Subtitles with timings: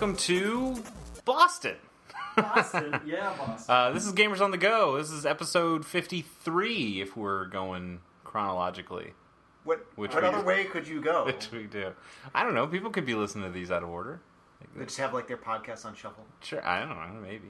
[0.00, 0.80] welcome to
[1.24, 1.74] Boston.
[2.36, 3.74] Boston, yeah, Boston.
[3.74, 4.96] Uh, this is Gamers on the Go.
[4.96, 9.14] This is episode 53 if we're going chronologically,
[9.64, 11.24] What, Which what we- other way could you go?
[11.26, 11.94] which we do.
[12.32, 12.68] I don't know.
[12.68, 14.20] People could be listening to these out of order.
[14.76, 16.24] They just have like their podcasts on shuffle.
[16.44, 17.20] Sure, I don't know.
[17.20, 17.48] Maybe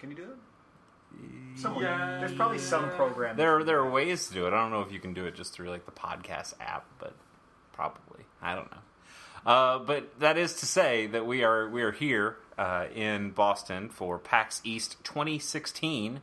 [0.00, 1.60] Can you do that?
[1.60, 3.36] Someone, Yeah, there's probably some program.
[3.36, 4.52] there are, there are ways to do it.
[4.52, 7.14] I don't know if you can do it just through like the podcast app, but
[7.72, 8.24] probably.
[8.42, 8.78] I don't know.
[9.46, 13.88] Uh, but that is to say that we are we are here uh, in Boston
[13.88, 16.20] for PAX East 2016.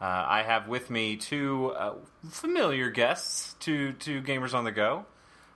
[0.00, 1.94] Uh, I have with me two uh,
[2.30, 5.06] familiar guests to to Gamers on the Go.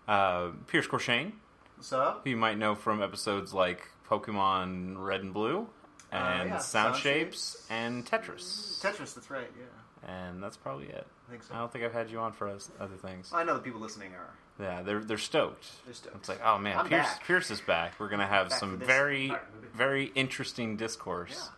[0.08, 1.32] Uh, Pierce Corshane,
[1.76, 2.22] What's up?
[2.24, 5.68] who you might know from episodes like Pokemon Red and Blue,
[6.10, 7.66] and yeah, Sound Sound Shapes, Shapes.
[7.70, 8.80] and Tetris.
[8.82, 9.48] Tetris, that's right.
[9.56, 11.06] Yeah, And that's probably it.
[11.28, 11.54] I think so.
[11.54, 13.30] I don't think I've had you on for us- other things.
[13.32, 14.34] I know the people listening are.
[14.60, 15.66] Yeah, they're they're stoked.
[15.84, 16.16] They're stoked.
[16.16, 17.26] It's like, oh man, I'm Pierce back.
[17.26, 17.94] Pierce is back.
[17.98, 19.32] We're gonna have Back some very
[19.74, 21.50] very interesting discourse.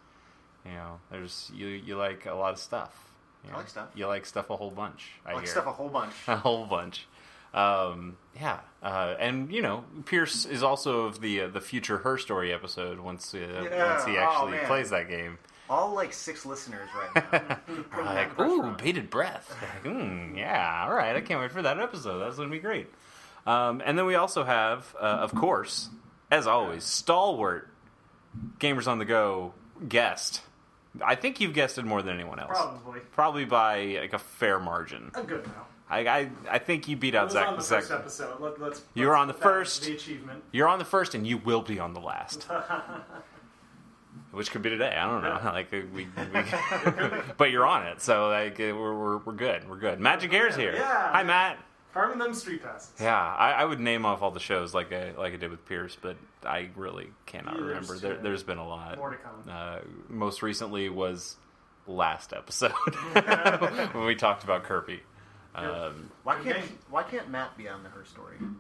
[0.65, 2.97] You know, there's you you like a lot of stuff.
[3.45, 3.89] You I like stuff.
[3.95, 5.11] You like stuff a whole bunch.
[5.27, 5.53] I, I like hear.
[5.53, 6.15] stuff a whole bunch.
[6.29, 7.07] a whole bunch.
[7.53, 12.17] Um, yeah, uh, and you know, Pierce is also of the uh, the future Her
[12.19, 13.93] Story episode once uh, Yeah.
[13.95, 14.67] once he Oh, actually man.
[14.67, 15.39] plays that game.
[15.71, 17.59] All like six listeners right now.
[18.05, 19.55] Like, ooh, bated breath.
[19.85, 21.17] Like, mm, yeah, all right.
[21.17, 22.19] I can't wait for that episode.
[22.21, 22.89] That's going to be great.
[23.47, 25.89] Um, and then we also have, uh, of course,
[26.31, 27.69] as always, stalwart
[28.59, 29.55] Gamers on the Go
[29.89, 30.43] guest.
[31.05, 32.51] I think you've guessed it more than anyone else.
[32.51, 35.11] Probably Probably by like a fair margin.
[35.15, 35.67] a good amount.
[35.91, 37.49] I, I, I think you beat out Zach.
[37.49, 38.41] on the Zach- first episode.
[38.41, 38.83] Let, let's.
[38.95, 39.85] You were let's on the put that as first.
[39.85, 40.43] The achievement.
[40.53, 42.47] You're on the first, and you will be on the last.
[44.33, 44.95] Which could be today.
[44.97, 45.39] I don't know.
[45.43, 45.51] Yeah.
[45.53, 46.45] Like uh, we, we
[47.37, 49.69] but you're on it, so like uh, we're, we're we're good.
[49.69, 50.01] We're good.
[50.01, 50.75] Magic Air's here.
[50.75, 51.13] Yeah.
[51.13, 51.59] Hi, Matt.
[51.93, 52.91] Farming them street passes.
[53.01, 55.65] Yeah, I, I would name off all the shows like I like I did with
[55.67, 57.97] Pierce, but I really cannot Yeah, remember.
[57.97, 58.99] There, there's been a lot.
[58.99, 59.45] More to come.
[59.49, 61.37] Uh, most recently was
[61.87, 62.73] last episode
[63.93, 65.01] when we talked about Kirby.
[65.55, 68.57] Um, Why can't Why can't Matt be on the Her Story episode?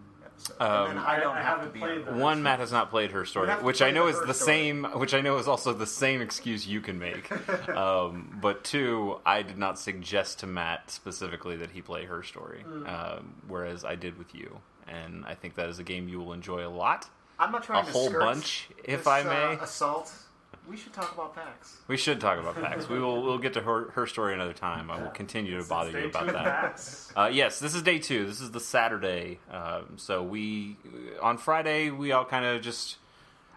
[0.61, 2.71] Um, and then I don't I- I have to be played on one Matt has
[2.72, 4.47] not played her story, We have to which I know is the Story.
[4.56, 4.84] same.
[4.84, 7.31] Which I know is also the same excuse you can make.
[7.71, 12.61] um, but two, I did not suggest to Matt specifically that he play her story,
[12.62, 12.87] Hmm.
[12.87, 16.33] um, whereas I did with you, and I think that is a game you will
[16.33, 17.09] enjoy a lot.
[17.39, 19.62] I'm not trying a to whole skirt bunch, if this, I uh, may.
[19.62, 20.12] assault.
[20.69, 21.77] We should talk about PAX.
[21.89, 22.89] We should talk about PAX.
[22.89, 23.23] We will.
[23.23, 24.91] We'll get to her, her story another time.
[24.91, 26.81] I will continue to bother you about that.
[27.15, 28.27] Uh, yes, this is day two.
[28.27, 29.39] This is the Saturday.
[29.51, 30.77] Um, so we
[31.21, 32.97] on Friday we all kind of just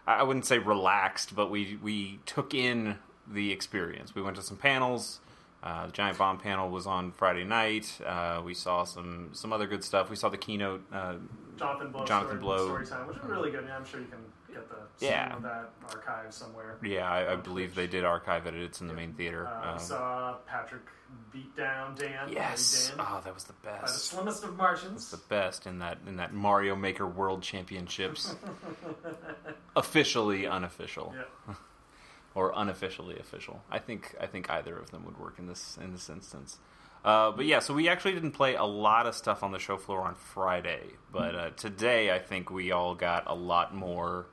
[0.06, 2.97] I wouldn't say relaxed, but we we took in
[3.28, 4.13] the experience.
[4.13, 5.19] We went to some panels.
[5.63, 8.00] Uh, the Giant Bomb panel was on Friday night.
[8.06, 10.09] Uh, we saw some some other good stuff.
[10.09, 10.84] We saw the keynote.
[10.94, 11.16] Uh,
[11.57, 12.06] Jonathan Blow.
[12.06, 12.66] Jonathan story, Blow.
[12.68, 13.66] Story time, which is really good.
[13.68, 14.19] Yeah, I'm sure you can
[14.57, 15.28] get the Yeah.
[15.29, 15.35] yeah.
[15.35, 16.78] of that archive somewhere.
[16.84, 18.53] yeah, I, I believe they did archive it.
[18.56, 19.47] It's in the main theater.
[19.47, 20.84] Uh, Um, saw Patrick
[21.31, 22.29] beat down Dan.
[22.29, 22.90] yes.
[22.90, 24.06] Dan, Oh, that was the by the best.
[24.06, 25.09] slimmest of margins.
[25.12, 28.35] the best in that in that Mario Maker World Championships.
[29.75, 31.13] Officially unofficial.
[31.47, 31.53] Yeah.
[32.35, 33.63] or unofficially official.
[33.72, 36.57] I think I think either of them would work in this in this instance.
[37.06, 39.78] Uh, but yeah, so we actually didn't play a lot of stuff on the show
[39.78, 40.81] floor on Friday,
[41.12, 44.25] but uh, today I think we all got a lot more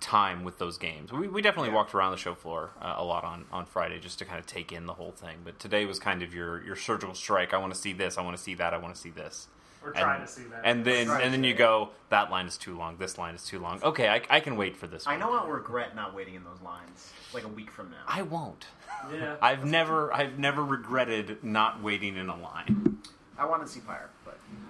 [0.00, 1.12] time with those games.
[1.12, 1.76] We, we definitely Yeah.
[1.76, 4.46] walked around the show floor uh, a lot on, on Friday just to kind of
[4.46, 5.38] take in the whole thing.
[5.44, 7.54] But today was kind of your, your surgical strike.
[7.54, 8.18] I want to see this.
[8.18, 8.74] I want to see that.
[8.74, 9.48] I want to see this.
[9.82, 10.62] We're And- trying to see that.
[10.64, 12.96] And then and then you go that line is too long.
[12.96, 13.80] This line is too long.
[13.84, 15.06] Okay, I, I can wait for this.
[15.06, 18.02] I know I'll regret not waiting in those lines like a week from now.
[18.08, 18.66] I won't.
[19.12, 19.36] yeah.
[19.42, 22.98] I've never I've never regretted not waiting in a line.
[23.38, 24.15] I want to see Pyre, but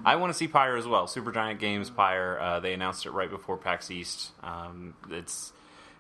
[0.05, 1.07] I want to see Pyre as well.
[1.07, 2.39] Supergiant Games Pyre.
[2.41, 4.31] Uh, they announced it right before PAX East.
[4.43, 5.53] Um, it's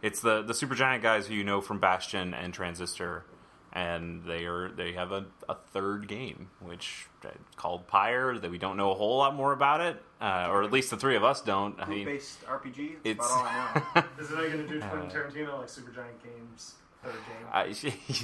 [0.02, 3.24] it's the the Supergiant guys who you know from Bastion and Transistor,
[3.72, 8.58] and they are they have a, a third game which uh, called Pyre that we
[8.58, 11.24] don't know a whole lot more about it, uh, or at least the three of
[11.24, 11.80] us don't.
[11.80, 12.76] I mean, group-based RPG.
[12.76, 14.04] That's it's about all I know.
[14.22, 17.46] Is it going to do Uh, Quentin Tarantino like Supergiant Games third game?
[17.52, 17.64] I,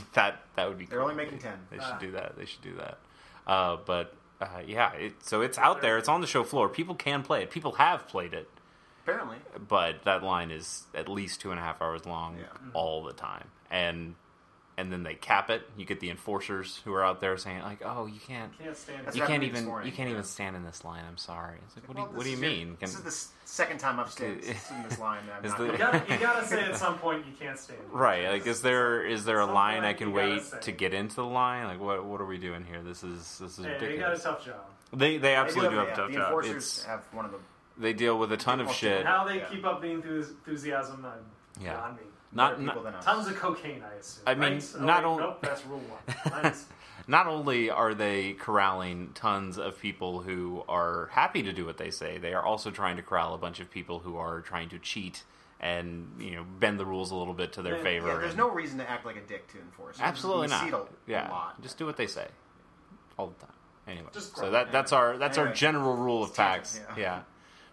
[0.14, 0.84] that that would be.
[0.86, 0.90] Cool.
[0.90, 1.10] They're cool.
[1.10, 1.52] only making 10.
[1.70, 1.98] They should Ah.
[1.98, 2.36] do that.
[2.36, 2.98] They should do that.
[3.46, 5.99] Uh, but uh, yeah, it, so it's out there.
[5.99, 6.69] It's on the show floor.
[6.69, 7.50] People can play it.
[7.50, 8.49] People have played it,
[9.05, 9.37] Apparently,
[9.69, 12.47] but that line is at least two and a half hours long Yeah.
[12.75, 13.49] all the time.
[13.71, 14.15] And
[14.82, 15.62] and then they cap it.
[15.79, 19.14] You get the enforcers who are out there saying like, "Oh, you can't." Can't stand
[19.14, 20.14] You can't even this morning, you can't yeah.
[20.14, 21.05] even stand in this line.
[21.08, 21.58] I'm sorry.
[21.67, 22.76] It's like, what Well, do you, what do you is your- mean?
[22.81, 25.20] This is the second time I've stayed in this line.
[25.26, 27.79] that I'm not the- You gotta, you gotta say at some point you can't stand.
[27.90, 30.58] Right, like is there is there a line I can wait say.
[30.61, 31.67] to get into the line?
[31.69, 32.82] Like what what are we doing here?
[32.82, 34.23] This is this is Hey, they got a ridiculous.
[34.25, 34.56] tough job.
[34.93, 36.25] They they absolutely do have a yeah, tough The job.
[36.26, 37.38] enforcers It's, have one of the.
[37.79, 39.06] they deal with a ton of shit.
[39.06, 39.44] How they Yeah.
[39.46, 41.81] keep up the enthus- enthusiasm, I'm Yeah.
[42.34, 42.64] Beyond me.
[42.64, 43.05] Not, Better people not than us.
[43.05, 44.23] Tons of cocaine, I assume.
[44.26, 44.73] I mean, right?
[44.76, 46.52] Oh, not wait, on- Nope, that's rule one.
[47.08, 51.90] Not only are they corralling tons of people who are happy to do what they
[51.90, 54.79] say, they are also trying to corral a bunch of people who are trying to
[54.79, 55.25] cheat
[55.58, 58.06] and you know bend the rules a little bit to their Yeah, favor.
[58.08, 59.96] Yeah, there's and- no reason to act like a dick to enforce.
[59.99, 60.02] it.
[60.02, 60.61] absolutely not.
[60.62, 61.61] See it a, yeah, lot.
[61.61, 62.29] just do what they say
[63.19, 63.55] all the time.
[63.88, 66.75] Anyway, Just so that that's our that's our general rule of It's PAX.
[66.79, 67.02] tangent, Yeah.
[67.02, 67.20] yeah.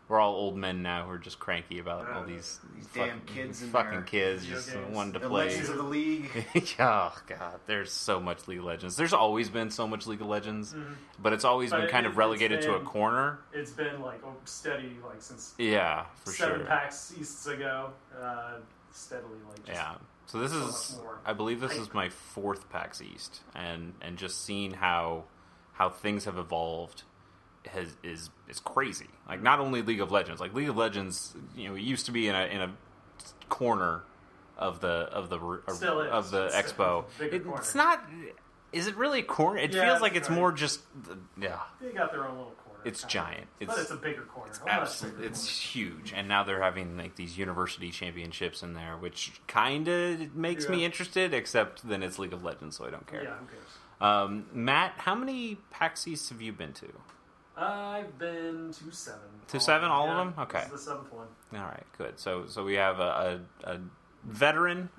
[0.10, 3.08] We're all old men now who are just cranky about all Uh, these these fucking,
[3.10, 4.94] damn kids in fucking kids just games.
[4.94, 5.46] wanting to the play.
[5.50, 6.48] Legends of the League.
[6.80, 8.96] oh god, there's so much League of Legends.
[8.98, 10.76] There's always been so much League of Legends,
[11.22, 13.40] but it's always But been kind it- of relegated it's to a corner.
[13.54, 16.66] it's been like steady, like since Yeah, for seven sure.
[16.66, 18.56] PAX Easts ago, uh,
[18.92, 19.96] steadily, like just Yeah.
[20.26, 21.82] So this so is, I believe this hype.
[21.82, 25.26] is my fourth PAX East, and and just seeing how
[25.74, 27.04] how things have evolved
[27.68, 29.08] has is is crazy.
[29.28, 32.12] Like not only League of Legends, like League of Legends, you know, it used to
[32.12, 32.72] be in a in a
[33.50, 34.04] corner
[34.58, 36.12] of the of the r- Still is.
[36.12, 37.06] of the It's expo.
[37.20, 38.04] It- it's not.
[38.72, 39.60] Is it really a corner?
[39.60, 40.36] It Yeah, feels like it's right.
[40.36, 40.82] more just
[41.40, 41.60] yeah.
[41.82, 42.80] they got their own little corner.
[42.86, 43.48] It's giant.
[43.58, 44.52] but It's- it's a bigger corner.
[44.52, 45.90] It's absolutely it's corner.
[45.96, 50.70] huge, and now they're having like these university championships in there, which kind of makes
[50.70, 51.34] me interested.
[51.34, 53.24] Except then it's League of Legends, so I don't care.
[53.24, 53.64] Yeah, who cares?
[54.02, 56.88] Um, Matt, how many PAX East have you been to?
[57.58, 59.20] I've been to seven.
[59.50, 60.34] To seven, all of them?
[60.46, 60.60] Okay.
[60.72, 61.28] This is the seventh one.
[61.54, 62.20] All right, good.
[62.20, 63.80] So so we have a, a, a
[64.26, 64.90] veteran,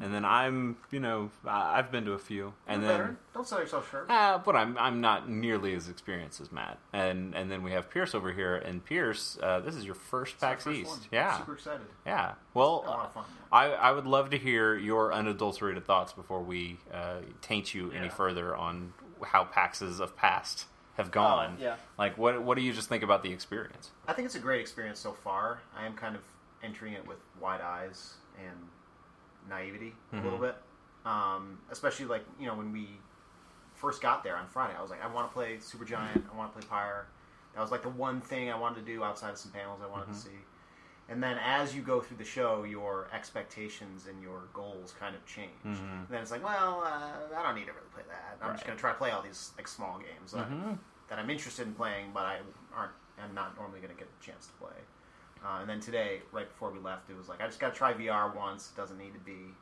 [0.00, 2.98] and then I'm you know I've been to a few, and You're then.
[2.98, 3.18] veteran.
[3.34, 4.10] don't sell yourself short.
[4.10, 7.90] Uh, but I'm I'm not nearly as experienced as Matt, and and then we have
[7.90, 11.00] Pierce over here, and Pierce, uh, this is your first It's PAX first East, one.
[11.10, 11.86] yeah, super excited.
[12.06, 12.34] yeah.
[12.52, 13.24] Well, A lot of fun.
[13.50, 18.08] I, I would love to hear your unadulterated thoughts before we uh, taint you any
[18.08, 18.92] further on
[19.26, 20.66] how PAXs have past
[20.96, 21.56] have gone.
[21.58, 21.76] Oh, yeah.
[21.98, 23.90] Like, what what do you just think about the experience?
[24.06, 25.60] I think it's a great experience so far.
[25.76, 26.22] I am kind of
[26.62, 28.56] entering it with wide eyes and
[29.48, 30.42] naivety a little Mhm.
[30.42, 30.56] bit.
[31.04, 32.88] Um, especially like you know when we
[33.74, 36.22] first got there on Friday, I was like, I want to play Supergiant.
[36.32, 37.06] I want to play Pyre.
[37.54, 39.86] That was like the one thing I wanted to do outside of some panels I
[39.86, 40.12] wanted Mhm.
[40.12, 40.38] to see.
[41.08, 45.24] And then as you go through the show, your expectations and your goals kind of
[45.26, 45.50] change.
[45.64, 45.76] Mhm.
[45.98, 48.38] And then it's like, well, uh, I don't need to really play that.
[48.40, 50.78] I'm just going to try to play all these like small games that, Mhm.
[51.08, 52.40] that I'm interested in playing, but I
[52.74, 52.92] aren't.
[53.22, 54.74] I'm not normally going to get a chance to play.
[55.44, 57.76] Uh, and then today, right before we left, it was like I just got to
[57.78, 58.70] try VR once.
[58.70, 59.54] It doesn't need to be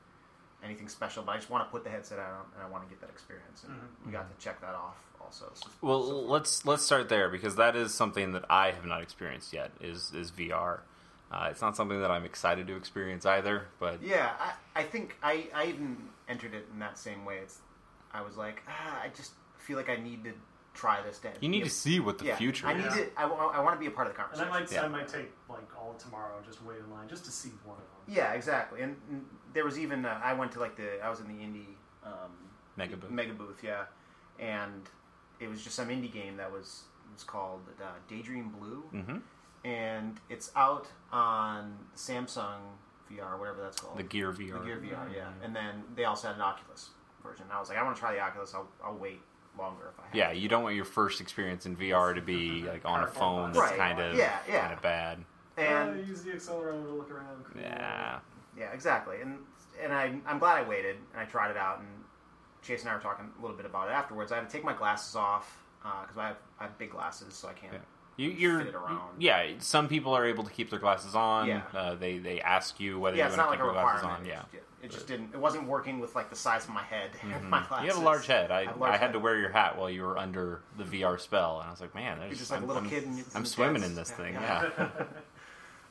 [0.62, 2.88] anything special, but I just want to put the headset on and I want to
[2.88, 3.64] get that experience.
[3.64, 4.06] And Mhm.
[4.06, 5.50] we got to check that off also.
[5.54, 9.02] So, Well, so let's let's start there because that is something that I have not
[9.02, 9.72] experienced yet.
[9.80, 10.82] Is is VR?
[11.32, 13.66] Uh, it's not something that I'm excited to experience either.
[13.80, 15.96] But Yeah, I, I think I, I even
[16.28, 17.38] entered it in that same way.
[17.38, 17.58] It's
[18.12, 20.32] I was like, ah, I just feel like I need to
[20.74, 21.18] try this.
[21.18, 21.30] day.
[21.40, 22.84] you need be to see what the yeah, future I is.
[22.84, 23.10] need to.
[23.16, 24.46] I, want to be a part of the conversation.
[24.48, 24.82] And I might, Yeah.
[24.84, 27.50] I might take like all of tomorrow and just wait in line just to see
[27.64, 28.14] one of them.
[28.14, 28.82] Yeah, exactly.
[28.82, 29.24] And, and
[29.54, 32.32] there was even uh, I went to like the I was in the indie um,
[32.76, 33.10] Mega booth.
[33.10, 33.84] mega booth, yeah,
[34.38, 34.88] and
[35.40, 36.82] it was just some indie game that was
[37.14, 39.18] was called uh, Daydream Blue, hmm
[39.64, 42.58] and it's out on Samsung
[43.10, 43.98] VR, whatever that's called.
[43.98, 44.58] The Gear VR.
[44.60, 45.28] The Gear VR, yeah.
[45.42, 46.90] And then they also had an Oculus
[47.22, 47.44] version.
[47.52, 48.54] I was like, I want to try the Oculus.
[48.54, 49.20] I'll, I'll wait
[49.58, 50.14] longer if I have.
[50.14, 50.38] Yeah, to.
[50.38, 53.58] you don't want your first experience in VR to be like on a phone that's
[53.70, 53.78] Right.
[53.78, 54.60] kind of Yeah, yeah.
[54.62, 55.18] kind of bad.
[55.58, 57.44] And Uh, use the accelerator to look around.
[57.44, 57.60] Cool.
[57.62, 58.18] Yeah.
[58.58, 59.20] Yeah, exactly.
[59.20, 59.38] And
[59.82, 61.78] and I I'm glad I waited and I tried it out.
[61.80, 61.88] And
[62.62, 64.32] Chase and I were talking a little bit about it afterwards.
[64.32, 67.48] I had to take my glasses off because I have I have big glasses, so
[67.48, 67.74] I can't.
[67.74, 67.78] Yeah.
[68.16, 69.00] You, you're, Fit it around.
[69.18, 69.44] yeah.
[69.58, 71.48] Some people are able to keep their glasses on.
[71.48, 71.62] Yeah.
[71.74, 74.04] Uh, they they ask you whether Yeah, you want to like keep a your glasses
[74.04, 74.24] on.
[74.26, 74.42] Yeah.
[74.42, 75.30] It just, it just didn't.
[75.32, 77.10] It wasn't working with like the size of my head.
[77.22, 77.86] and my glasses.
[77.86, 78.50] You have a large head.
[78.50, 79.12] I, a large I had head.
[79.14, 81.94] to wear your hat while you were under the VR spell, and I was like,
[81.94, 83.08] man, You're just like I'm, a little I'm- kid.
[83.34, 84.34] I'm swimming in this thing.
[84.34, 84.70] Yeah.
[84.78, 84.88] Yeah.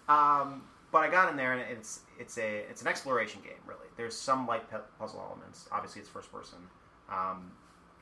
[0.10, 3.54] Um, but I got in there, and it's it's a it's an exploration game.
[3.66, 5.68] Really, there's some light pu- puzzle elements.
[5.72, 6.58] Obviously, it's first person,
[7.10, 7.50] um,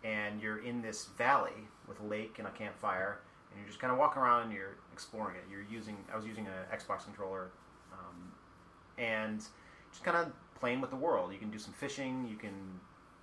[0.04, 3.20] and you're in this valley with a lake and a campfire,
[3.52, 5.44] and you're just kind of walking around and you're exploring it.
[5.52, 7.50] You're using I was using an Xbox controller,
[7.94, 8.32] um,
[8.98, 9.40] and
[9.92, 11.32] just kind of playing with the world.
[11.34, 12.28] You can do some fishing.
[12.30, 12.54] You can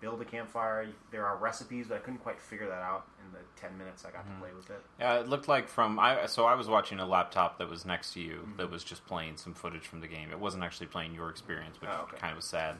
[0.00, 0.87] build a campfire.
[1.11, 4.11] There are recipes, but I couldn't quite figure that out in the ten minutes I
[4.11, 4.35] got Mm-hmm.
[4.35, 4.83] to play with it.
[5.00, 8.12] Yeah, it looked like from I so I was watching a laptop that was next
[8.14, 8.56] to you Mm-hmm.
[8.59, 10.30] that was just playing some footage from the game.
[10.30, 12.18] It wasn't actually playing your experience, which Oh, okay.
[12.18, 12.76] kind of was sad.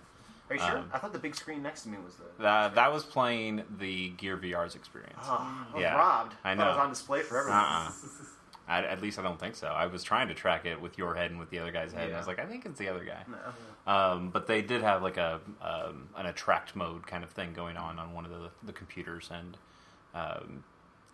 [0.49, 0.79] Are you sure?
[0.79, 2.43] Um, I thought the big screen next to me was the.
[2.43, 5.19] That that was playing the Gear VR's experience.
[5.25, 6.35] Oh, I was Yeah, robbed.
[6.45, 7.61] I thought it was on display for everyone.
[7.61, 7.91] Uh-uh.
[8.69, 9.69] I, at least I don't think so.
[9.69, 12.07] I was trying to track it with your head and with the other guy's head.
[12.07, 13.23] And I was like, I think it's the other guy.
[13.29, 13.93] No.
[13.93, 17.77] Um, but they did have like a um, an attract mode kind of thing going
[17.77, 19.57] on on one of the, the computers, and
[20.15, 20.65] um,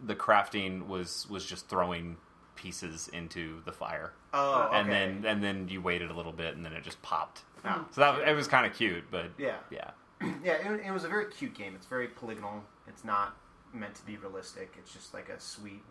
[0.02, 2.16] the crafting was was just throwing
[2.56, 4.78] pieces into the fire, Oh, okay.
[4.80, 7.42] and then and then you waited a little bit, and then it just popped.
[7.64, 7.86] Oh.
[7.92, 9.56] So that it was kind of cute, but Yeah.
[9.70, 9.90] yeah,
[10.44, 11.74] yeah, it, it was a very cute game.
[11.74, 12.62] It's very polygonal.
[12.88, 13.36] It's not
[13.72, 14.74] meant to be realistic.
[14.78, 15.82] It's just like a sweet,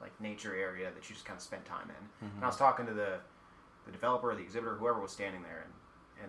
[0.00, 2.28] like nature area that you just kind of spend time in.
[2.36, 3.18] And I was talking to the
[3.86, 5.72] the developer, the exhibitor, whoever was standing there, and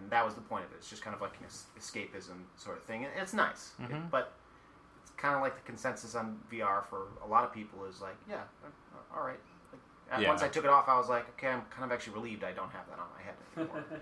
[0.01, 0.75] and that was the point of it.
[0.75, 3.05] It's just kind of like an es- escapism sort of thing.
[3.05, 4.11] And it's nice, It- Mhm.
[4.11, 4.33] but
[5.01, 8.15] it's kind of like the consensus on VR for a lot of people is like,
[8.29, 9.39] yeah, uh, all right.
[10.17, 10.27] Yeah.
[10.27, 12.51] Once I took it off, I was like, okay, I'm kind of actually relieved I
[12.51, 13.83] don't have that on my head anymore.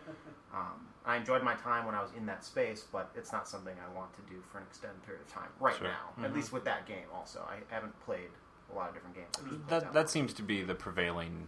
[0.53, 3.75] Um, I enjoyed my time when I was in that space, but it's not something
[3.77, 5.87] I want to do for an extended period of time right Sure.
[5.87, 6.09] now.
[6.17, 6.23] Mhm.
[6.25, 7.05] At least with that game.
[7.13, 8.29] Also, I haven't played
[8.71, 9.27] a lot of different games.
[9.37, 11.47] I've just played that that seems to be the prevailing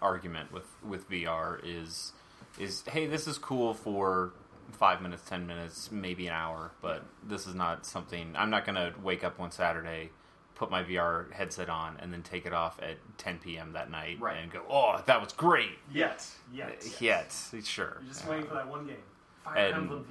[0.00, 2.12] argument with with VR is
[2.58, 4.32] is hey, this is cool for
[4.72, 8.76] five minutes, ten minutes, maybe an hour, but this is not something I'm not going
[8.76, 10.10] to wake up one Saturday.
[10.58, 13.72] Put my VR headset on and then take it off at 10 p.m.
[13.74, 14.38] that night Right.
[14.38, 17.32] and go, "Oh, that was great." Yet, yet, Yet,
[17.64, 17.98] sure.
[18.02, 18.96] You're just Uh, waiting for that one game.
[19.44, 20.04] Fire And- Emblem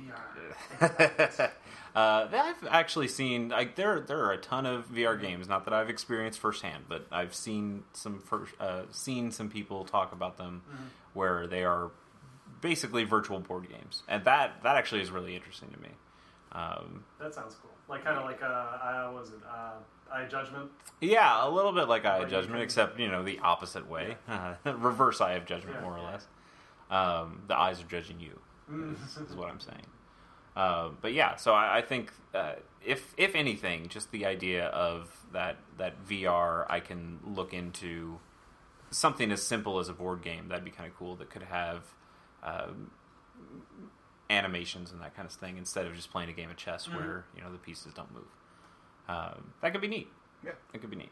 [0.79, 1.51] VR.
[1.95, 5.47] uh, I've actually seen like there there are a ton of VR games.
[5.49, 10.11] Not that I've experienced firsthand, but I've seen some first, uh, seen some people talk
[10.13, 10.61] about them
[11.13, 11.91] where they are
[12.61, 15.89] basically virtual board games, and that that actually is really interesting to me.
[16.53, 17.71] Um, That sounds cool.
[17.89, 19.73] Like kind of like uh, uh, was it uh,
[20.11, 20.71] Eye Judgment?
[21.01, 23.89] yeah, a little bit like Eye Or of you Judgment, except you know the opposite
[23.89, 24.17] way,
[24.65, 26.11] reverse Eye of Judgment, Yeah, more or yeah.
[26.11, 26.27] less.
[26.89, 28.39] Um, the eyes are judging you.
[28.71, 28.95] Mm.
[29.05, 29.85] is, is what I'm saying.
[30.55, 35.09] Uh, but yeah, so I, I think uh, if if anything, just the idea of
[35.33, 38.19] that that VR, I can look into
[38.89, 40.47] something as simple as a board game.
[40.47, 41.15] That'd be kind of cool.
[41.17, 41.83] That could have
[42.41, 42.89] um,
[44.29, 46.95] animations and that kind of thing instead of just playing a game of chess Mhm.
[46.95, 48.27] where you know the pieces don't move.
[49.07, 50.07] Um, that could be neat.
[50.43, 50.51] Yeah.
[50.71, 51.11] That could be neat.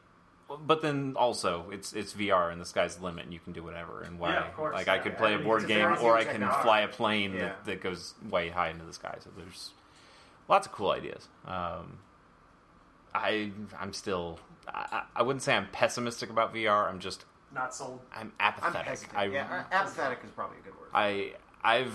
[0.68, 3.64] But then also, it's it's VR and the sky's the limit, and you can do
[3.64, 4.04] whatever.
[4.04, 4.34] And why?
[4.34, 4.76] Yeah, of course.
[4.76, 5.18] Like I could yeah.
[5.18, 6.62] play a Everything board is game, or I can technology.
[6.62, 7.40] fly a plane Yeah.
[7.40, 9.16] that, that goes way high into the sky.
[9.24, 9.72] So there's
[10.48, 11.28] lots of cool ideas.
[11.48, 11.98] Um,
[13.16, 16.88] I I'm still I, I I wouldn't say I'm pessimistic about VR.
[16.90, 18.02] I'm just Not sold.
[18.14, 19.10] I'm I'm apathetic.
[19.16, 20.90] I, yeah, uh, apathetic is probably a good word.
[20.94, 21.34] I
[21.64, 21.94] I've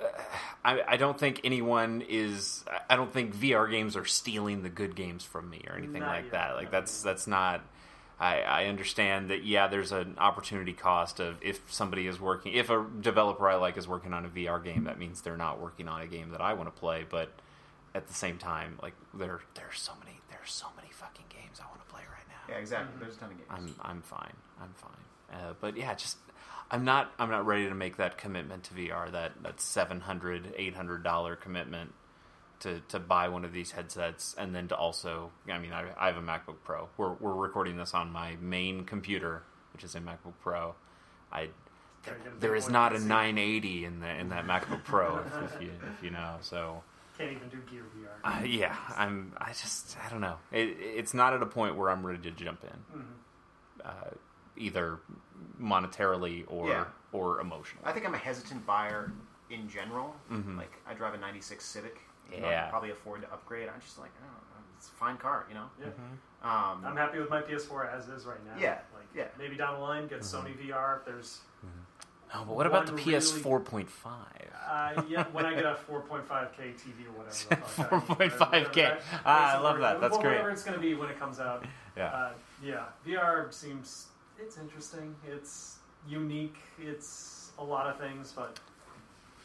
[0.64, 2.64] I, I don't think anyone is.
[2.88, 6.08] I don't think VR games are stealing the good games from me or anything Not
[6.14, 6.32] like yet.
[6.32, 6.54] that.
[6.54, 7.62] Like Not that's that's not.
[8.20, 9.44] I, I understand that.
[9.44, 13.76] Yeah, there's an opportunity cost of if somebody is working, if a developer I like
[13.76, 16.40] is working on a VR game, that means they're not working on a game that
[16.40, 17.04] I want to play.
[17.08, 17.32] But
[17.94, 21.66] at the same time, like there there's so many there's so many fucking games I
[21.66, 22.54] want to play right now.
[22.54, 22.90] yeah, exactly.
[22.92, 23.00] Mm-hmm.
[23.02, 23.48] There's a ton of games.
[23.50, 24.34] I'm I'm fine.
[24.60, 25.36] I'm fine.
[25.40, 26.18] Uh, but yeah, just
[26.72, 29.12] I'm not I'm not ready to make that commitment to VR.
[29.12, 31.92] That that 700 800 dollar commitment
[32.60, 36.06] to to buy one of these headsets and then to also I mean I, I
[36.06, 36.88] have a MacBook Pro.
[36.96, 39.42] We're we're recording this on my main computer,
[39.74, 40.74] which is a MacBook Pro.
[41.30, 41.50] I
[42.04, 45.18] Gotta get a big there is not a 980 in the in that MacBook Pro
[45.18, 46.36] if, if you if you know.
[46.40, 46.82] So
[47.18, 47.82] Can't even do Gear
[48.24, 48.40] VR.
[48.40, 49.34] uh, yeah, I'm.
[49.36, 49.96] I just.
[50.04, 50.36] I don't know.
[50.50, 53.04] It, it's not at a point where I'm ready to jump in, Mhm.
[53.84, 54.10] uh,
[54.56, 54.98] either
[55.60, 56.84] monetarily or Yeah.
[57.12, 57.84] or emotionally.
[57.86, 59.12] I think I'm a hesitant buyer
[59.50, 60.16] in general.
[60.30, 60.56] Mhm.
[60.56, 62.00] Like I drive a '96 Civic.
[62.30, 62.70] You know, I Yeah.
[62.70, 63.68] probably afford to upgrade.
[63.68, 64.26] I'm just like, I
[64.76, 65.68] it's a fine car, you know.
[65.78, 65.86] Yeah.
[65.86, 66.48] Mm-hmm.
[66.48, 68.54] Um, I'm happy with my PS4 as is right now.
[68.58, 69.28] Yeah, Like, yeah.
[69.38, 70.46] Maybe down the line, get Mm-hmm.
[70.48, 71.40] Sony VR if there's.
[72.34, 74.50] oh, but what about the one PS really- 4.5?
[74.66, 77.48] Uh, yeah, when I get a 4.5K TV or whatever.
[77.50, 77.94] the fuck I
[78.24, 78.82] need, 4.5K.
[78.82, 80.00] whatever Ah, I love that.
[80.00, 80.52] That's whatever great.
[80.52, 81.64] it's going to be when it comes out.
[81.96, 82.06] Yeah.
[82.06, 82.32] Uh,
[82.62, 84.08] yeah, VR seems
[84.42, 85.14] it's interesting.
[85.26, 85.76] It's
[86.08, 86.56] unique.
[86.80, 88.58] It's a lot of things, but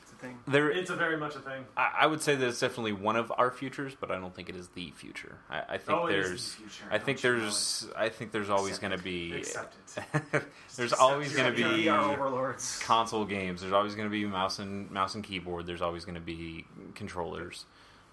[0.01, 0.39] it's a thing.
[0.47, 1.65] there, it's a very much a thing.
[1.75, 4.49] I, I would say that it's definitely one of our futures, but I don't think
[4.49, 5.37] it is the future.
[5.49, 6.51] I, I think oh, it is there's.
[6.51, 6.83] the future.
[6.91, 7.87] I think Don't there's.
[7.95, 9.33] I think there's always going to be.
[9.37, 9.75] Accept
[10.75, 12.79] there's accept always going to be overlords.
[12.83, 13.61] console games.
[13.61, 15.65] There's always going to be mouse and mouse and keyboard.
[15.67, 17.65] There's always going to be controllers.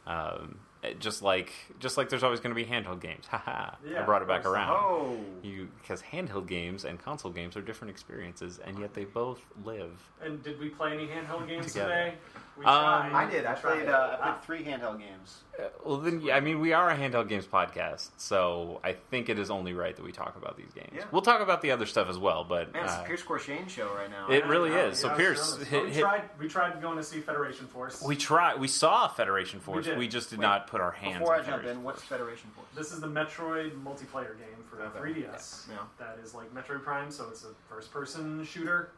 [0.07, 3.27] Um, it- just like just like there's always going to be handheld games.
[3.31, 3.75] Haha!
[3.89, 4.71] Yeah, I brought it back around.
[4.79, 9.41] Oh, You because handheld games and console games are different experiences, and yet they both
[9.65, 9.93] live.
[10.23, 11.89] And did we play any handheld games Together.
[11.91, 12.15] today?
[12.57, 13.13] We Um, tried.
[13.13, 13.47] I did.
[13.47, 13.75] I We tried.
[13.79, 13.89] played.
[13.89, 15.43] Uh, I Ah, played three handheld games.
[15.59, 19.29] Uh, well, then, yeah, I mean, we are a handheld games podcast, so I think
[19.29, 20.91] it is only right that we talk about these games.
[20.95, 21.03] Yeah.
[21.11, 23.93] We'll talk about the other stuff as well, but Man, it's uh, Pierce Corshain show
[23.95, 24.29] right now.
[24.33, 25.01] It really know, is.
[25.01, 26.23] So yeah, Pierce, hit- we hit- tried.
[26.39, 28.01] We tried going to see Federation Force.
[28.03, 28.61] we tried.
[28.61, 29.87] We saw Federation Force.
[29.87, 29.99] did.
[29.99, 31.21] We, just did Wait, not put our hands.
[31.21, 32.67] Before I jump Federation in, what's Federation Force?
[32.75, 35.21] This is the Metroid multiplayer game for Okay.
[35.23, 35.69] 3DS.
[35.71, 35.77] Yeah.
[36.01, 38.91] That is like Metroid Prime, so it's a first-person shooter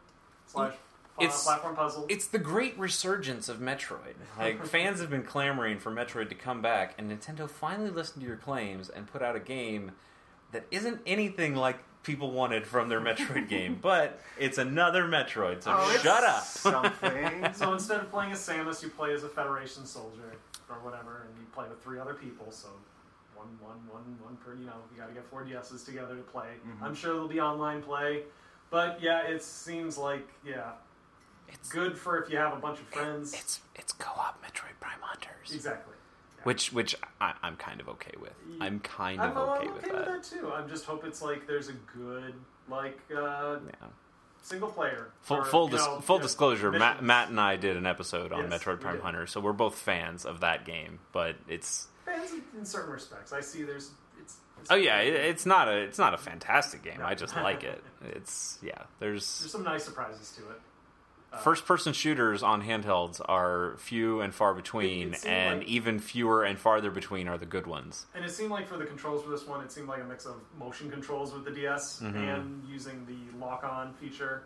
[0.46, 0.72] slash
[1.20, 2.06] It's- uh, platform puzzle.
[2.08, 4.14] It's the great resurgence of Metroid.
[4.38, 8.26] Like fans have been clamoring for Metroid to come back, and Nintendo finally listened to
[8.26, 9.92] your claims and put out a game
[10.52, 15.74] that isn't anything like people wanted from their Metroid game, but it's another Metroid, so
[15.76, 16.44] Oh, it's shut up.
[16.44, 17.52] Something.
[17.52, 20.32] So instead of playing as Samus, you play as a Federation soldier
[20.70, 22.50] or whatever, and you play with three other people.
[22.52, 22.68] So
[23.34, 24.54] one, one, one, one per.
[24.54, 26.46] You know, you got to get four DSs together to play.
[26.66, 26.82] Mhm.
[26.82, 28.22] I'm sure there'll be online play,
[28.70, 30.70] but yeah, it seems like yeah,
[31.48, 33.34] It's good for if you have a bunch of friends.
[33.34, 35.94] it's it's co-op Metroid Prime Hunters, exactly.
[36.46, 38.32] Which which I, I'm kind of okay with.
[38.60, 40.06] I'm kind I'm, of I'm okay, okay with that.
[40.06, 40.50] that too.
[40.52, 42.34] I just hope it's like there's a good
[42.68, 43.88] like uh, Yeah.
[44.42, 45.12] single player.
[45.22, 47.02] Full, or, full, dis- know, full disclosure, Matt.
[47.02, 49.00] Matt and I did an episode on Yes, Metroid Prime.
[49.00, 50.98] Hunter, so we're both fans of that game.
[51.12, 53.32] But it's fans in, in certain respects.
[53.32, 54.36] I see there's it's.
[54.60, 56.98] it's oh yeah, it, it's not a it's not a fantastic game.
[57.00, 57.04] No.
[57.06, 57.82] I just like it.
[58.04, 58.82] It's yeah.
[58.98, 60.60] There's There's some nice surprises to it.
[61.42, 66.58] First person shooters on handhelds are few and far between, and like- even fewer and
[66.58, 68.06] farther between are the good ones.
[68.14, 70.26] And it seemed like for the controls for this one, it seemed like a mix
[70.26, 72.14] of motion controls with the DS Mhm.
[72.14, 74.44] and using the lock-on feature.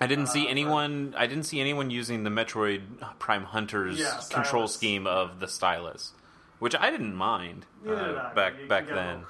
[0.00, 1.14] I didn't Uh, see anyone.
[1.16, 2.82] I didn't see anyone using the Metroid
[3.20, 6.12] Prime Hunters Yeah, control scheme of the stylus,
[6.58, 9.24] which I didn't mind uh, back You- back then.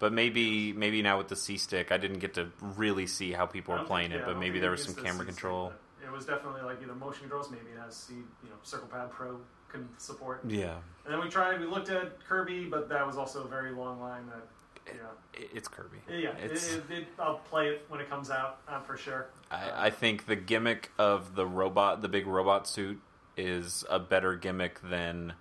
[0.00, 3.46] But maybe maybe now with the C stick, I didn't get to really see how
[3.46, 4.26] people were playing think- it.
[4.26, 5.72] yeah, But maybe there was some camera control.
[5.72, 5.80] but
[6.12, 9.10] It was definitely like either motion controls, maybe it has C, you know, Circle Pad
[9.10, 9.38] Pro
[9.70, 10.42] can support.
[10.46, 10.76] Yeah,
[11.06, 13.98] And then we tried, we looked at Kirby, but that was also a very long
[13.98, 14.26] line.
[14.26, 14.46] That
[14.94, 15.98] yeah, it- it's Kirby.
[16.10, 19.28] yeah, It's- it, it, I'll play it when it comes out uh, for sure.
[19.50, 23.00] I, I think the gimmick of the robot, the big robot suit,
[23.38, 25.32] is a better gimmick than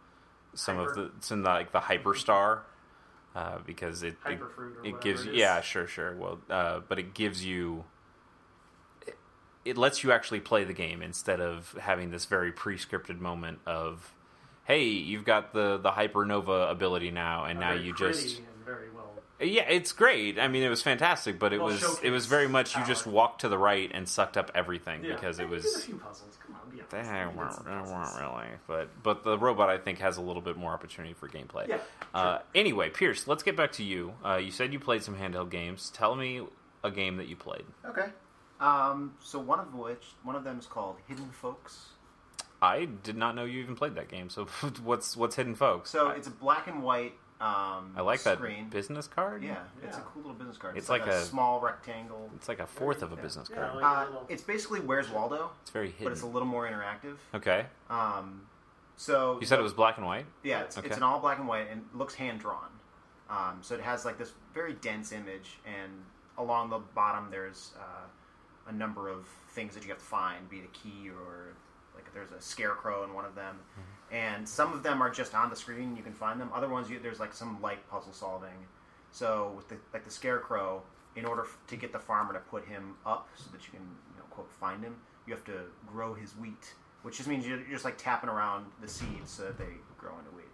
[0.53, 1.01] some of Hyper.
[1.03, 2.61] the some like the Hyperstar,
[3.35, 7.13] uh, because it it, or it gives you yeah sure sure well uh, but it
[7.13, 7.83] gives you
[9.65, 13.59] it, it lets you actually play the game instead of having this very pre-scripted moment
[13.65, 14.13] of
[14.65, 18.41] hey you've got the the hypernova ability now and now you just
[18.95, 19.11] well.
[19.39, 22.47] yeah it's great i mean it was fantastic but it Well was it was very
[22.47, 22.87] much you power.
[22.87, 25.15] just walked to the right and sucked up everything Yeah.
[25.15, 26.37] because it was a few puzzles.
[26.45, 26.91] Come on, be honest.
[26.91, 30.41] they You weren't, they weren't really, but but the robot I think has a little
[30.43, 31.67] bit more opportunity for gameplay.
[31.67, 31.77] Yeah,
[32.13, 34.13] Uh, anyway, Pierce, let's get back to you.
[34.23, 35.89] Uh, you said you played some handheld games.
[35.93, 36.41] Tell me
[36.83, 37.65] a game that you played.
[37.85, 38.07] Okay.
[38.61, 41.87] Um, so one of which, one of them is called Hidden Folks.
[42.61, 44.29] I did not know you even played that game.
[44.29, 44.45] So
[44.83, 45.89] what's what's Hidden Folks?
[45.89, 48.65] So I, it's a black and white um, I like screen.
[48.65, 49.43] that business card.
[49.43, 50.77] Yeah, it's a cool little business card.
[50.77, 52.29] It's like, like a, a- small rectangle.
[52.35, 53.75] it's like a fourth of a business Yeah, card.
[53.77, 57.15] like- Uh, little- it's basically Where's Waldo, it's very but it's a little more interactive.
[57.33, 58.43] okay, Um,
[58.95, 60.27] so you said it was black and white.
[60.43, 60.85] Yeah, it's, Okay.
[60.85, 62.69] it's an all black and white and looks hand drawn.
[63.27, 65.91] Um, so it has like this very dense image, and
[66.37, 68.05] along the bottom there's uh,
[68.71, 71.53] a number of things that you have to find, be it a key or
[71.93, 74.15] like there's a scarecrow in one of them, mm-hmm.
[74.15, 75.95] and some of them are just on the screen.
[75.95, 76.49] You can find them.
[76.53, 78.67] Other ones, you, there's like some light puzzle solving.
[79.11, 80.83] So with the like the scarecrow,
[81.15, 83.81] in order f- to get the farmer to put him up so that you can
[84.13, 84.95] you know quote find him,
[85.27, 88.65] you have to grow his wheat, which just means you're, you're just like tapping around
[88.81, 90.45] the seeds so that they grow into wheat.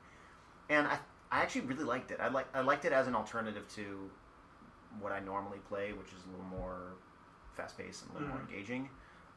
[0.69, 0.97] And I
[1.31, 2.19] I actually really liked it.
[2.19, 4.09] I like I liked it as an alternative to
[4.99, 6.93] what I normally play, which is a little more
[7.57, 8.49] fast paced and a little more Mhm.
[8.49, 8.89] engaging.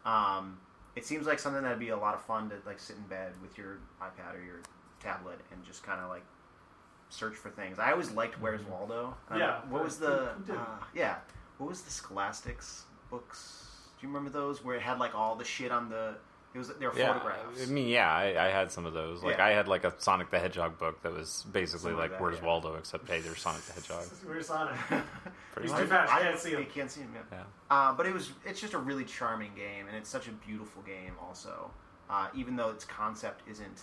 [0.05, 0.61] Um,
[0.95, 3.33] it seems like something that'd be a lot of fun to like sit in bed
[3.43, 4.61] with your iPad or your
[5.01, 6.25] tablet and just kind of like
[7.09, 7.79] search for things.
[7.79, 9.17] I always liked Where's Waldo.
[9.29, 11.17] I Yeah, what was the uh, yeah?
[11.59, 13.67] What was the Scholastics books?
[13.99, 16.17] Do you remember those where it had like all the shit on the?
[16.53, 17.63] It was they were Yeah, photographs.
[17.63, 19.23] I mean, yeah, I, I had some of those.
[19.23, 19.45] Like, Yeah.
[19.47, 22.21] I had like a Sonic the Hedgehog book that was basically Something like, like that,
[22.25, 22.45] "Where's yeah.
[22.47, 24.05] Waldo?" Except, hey, there's Sonic the Hedgehog.
[24.27, 24.75] Where's Sonic?
[24.89, 25.05] Pretty
[25.63, 25.81] He's much.
[25.83, 26.13] too fast.
[26.13, 26.61] I can't see him.
[26.61, 27.13] You can't see him.
[27.15, 27.39] Yeah.
[27.39, 27.45] Yeah.
[27.71, 30.83] Uh, but it was it's just a really charming game, and it's such a beautiful
[30.83, 31.13] game.
[31.23, 31.71] Also,
[32.09, 33.83] uh, even though its concept isn't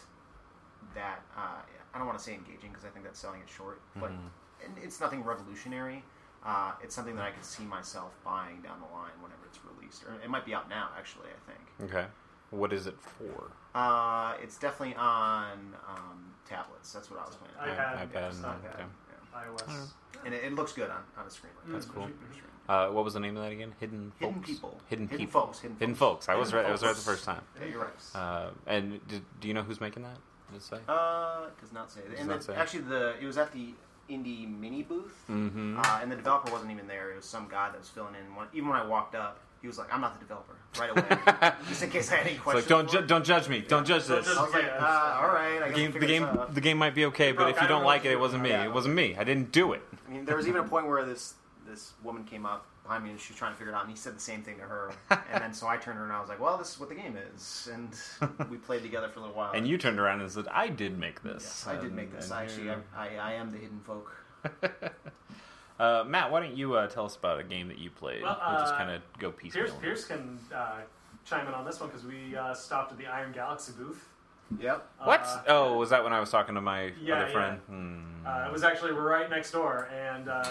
[0.93, 1.61] that uh,
[1.93, 4.83] I don't want to say engaging because I think that's selling it short, but Mhm.
[4.83, 6.03] it's nothing revolutionary.
[6.45, 10.03] Uh, it's something that I could see myself buying down the line whenever it's released,
[10.03, 10.89] or it might be out now.
[10.97, 12.07] Actually, I think Okay.
[12.51, 13.51] What is it for?
[13.75, 16.93] uh, it's definitely on um, tablets.
[16.93, 17.53] That's what I was playing.
[17.59, 17.77] On.
[17.77, 18.65] iPad, iPad, yeah, and, iPad.
[18.73, 18.83] okay.
[19.33, 19.39] Yeah.
[19.41, 19.87] iOS.
[20.25, 21.53] and it, it looks good on, on a screen.
[21.63, 21.93] Like That's that.
[21.93, 22.09] cool.
[22.69, 23.73] Uh, what was the name of that again?
[23.79, 24.47] Hidden Hidden Folks?
[24.49, 24.81] people.
[24.87, 25.41] Hidden, Hidden people.
[25.41, 25.59] folks.
[25.59, 26.25] Hidden Hidden folks.
[26.25, 26.29] folks.
[26.29, 26.69] I was Hidden right.
[26.69, 27.41] I was right the first time.
[27.61, 28.15] Yeah, you're right.
[28.15, 30.17] Uh, and did, do you know who's making that?
[30.51, 30.77] Did it say?
[30.87, 32.01] Uh, does not say.
[32.09, 32.55] Does and not the, say.
[32.55, 33.73] actually, the it was at the
[34.09, 35.79] indie mini booth, Mm-hmm.
[35.79, 37.11] uh, and the developer wasn't even there.
[37.11, 38.35] It was some guy that was filling in.
[38.35, 41.53] When, even when I walked up, he was like, "I'm not the developer." Right away,
[41.67, 42.69] just in case I had any It's questions.
[42.71, 43.59] like don't ju- don't judge me.
[43.67, 44.27] Don't judge this.
[44.27, 47.03] I was like, uh, "All right, I The game, the game, the game might be
[47.05, 48.49] okay, but Bro, if you don't don't like it, it wasn't me.
[48.49, 48.63] Yeah.
[48.63, 49.15] It wasn't me.
[49.17, 49.81] I didn't do it.
[50.07, 51.33] I mean, there was even a point where this
[51.67, 53.91] this woman came up behind me and she was trying to figure it out, and
[53.91, 54.93] he said the same thing to her.
[55.09, 56.95] and then so I turned around and I was like, "Well, this is what the
[56.95, 57.89] game is," and
[58.49, 59.51] we played together for a little while.
[59.53, 61.43] And you turned around and said, "I did make this.
[61.43, 62.25] Yes, I did make this.
[62.25, 64.15] And I actually, I, I, I am the hidden folk.
[65.79, 68.23] Uh, Matt, why don't you uh, tell us about a game that you played?
[68.23, 69.67] Well, we'll just uh, kind of go piecemeal.
[69.67, 70.77] Pierce, Pierce can uh,
[71.25, 74.03] chime in on this one because we uh, stopped at the Iron Galaxy booth.
[74.59, 74.87] Yep.
[75.03, 75.21] What?
[75.21, 77.31] Uh, oh, was that when I was talking to my Yeah, other yeah.
[77.33, 77.59] friend?
[77.67, 78.25] Hmm.
[78.25, 80.43] Uh, it was actually right next door, and uh,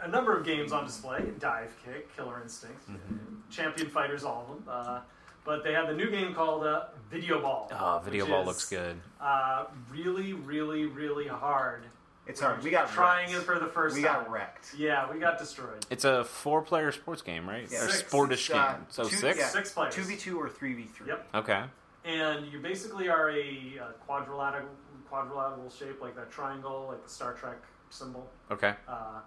[0.00, 3.16] a number of games on display: Dive Kick, Killer Instinct, Mm-hmm.
[3.50, 4.64] Champion Fighters, all of them.
[4.68, 5.00] Uh,
[5.44, 7.68] but they had the new game called uh, Video Ball.
[7.72, 8.96] Oh, video ball is, looks good.
[9.20, 11.82] Uh, really, really, really hard.
[12.30, 12.62] It's hard.
[12.62, 13.42] We got trying wrecked.
[13.42, 14.22] it for the first We time.
[14.22, 14.74] got wrecked.
[14.76, 15.84] Yeah, we got destroyed.
[15.90, 17.68] It's a four-player sports game, right?
[17.70, 17.84] Yeah.
[17.84, 18.10] Or Six.
[18.12, 18.86] sportish Uh, game.
[18.88, 19.38] So two- six.
[19.38, 19.94] yeah, Six players.
[19.94, 21.08] Two v two or three v three.
[21.08, 21.28] Yep.
[21.34, 21.64] Okay.
[22.04, 24.68] And you basically are a, uh quadrilateral,
[25.08, 27.58] quadrilateral shape, like that triangle, like the Star Trek
[27.90, 28.30] symbol.
[28.50, 28.74] Okay.
[28.88, 29.20] Uh,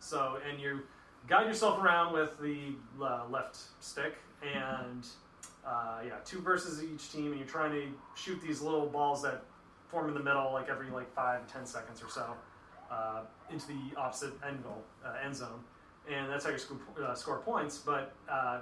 [0.00, 0.80] so, and you
[1.28, 5.06] guide yourself around with the uh, left stick, and
[5.64, 7.86] uh, yeah, two versus each team, and you're trying to
[8.16, 9.44] shoot these little balls that
[9.90, 12.34] form in the middle, like every like five, ten seconds or so,
[12.90, 15.60] uh, into the opposite end goal, uh, end zone,
[16.10, 17.78] and that's how you score, uh, score points.
[17.78, 18.60] But uh,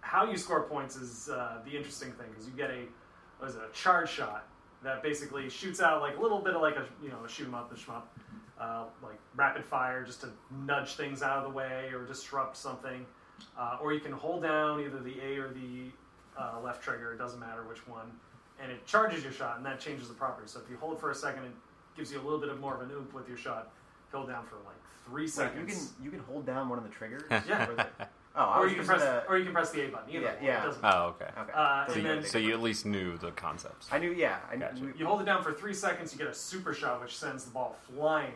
[0.00, 2.84] how you score points is uh, the interesting thing because you get a
[3.38, 4.46] what is it, a charge shot
[4.82, 7.46] that basically shoots out like a little bit of like a you know a shoot
[7.46, 8.02] 'em up, a shmup,
[8.58, 10.30] uh, like rapid fire just to
[10.64, 13.04] nudge things out of the way or disrupt something,
[13.80, 15.90] or you can hold down either the A or the
[16.62, 18.10] left trigger, it doesn't matter which one,
[18.62, 20.46] and it charges your shot and that changes the property.
[20.48, 21.52] So if you hold for a second, it
[21.96, 23.70] gives you a little bit of more of an oomph with your shot.
[24.12, 25.92] Hold down for like three Wait, you seconds.
[25.96, 27.22] can you can hold down one of the triggers.
[27.48, 27.68] Yeah.
[27.68, 27.86] Or the-
[28.36, 30.10] oh, I or was you can press, the- or you can press the A button.
[30.10, 30.62] Either Yeah, yeah.
[30.62, 31.30] It doesn't Oh, okay.
[31.40, 31.52] Okay.
[31.54, 33.88] Uh, So you- then- So you at least knew the concepts.
[33.92, 34.10] I knew.
[34.10, 34.38] Yeah.
[34.50, 34.82] I Gotcha.
[34.82, 34.92] knew.
[34.96, 37.50] You hold it down for three seconds, you get a super shot, which sends the
[37.52, 38.34] ball flying,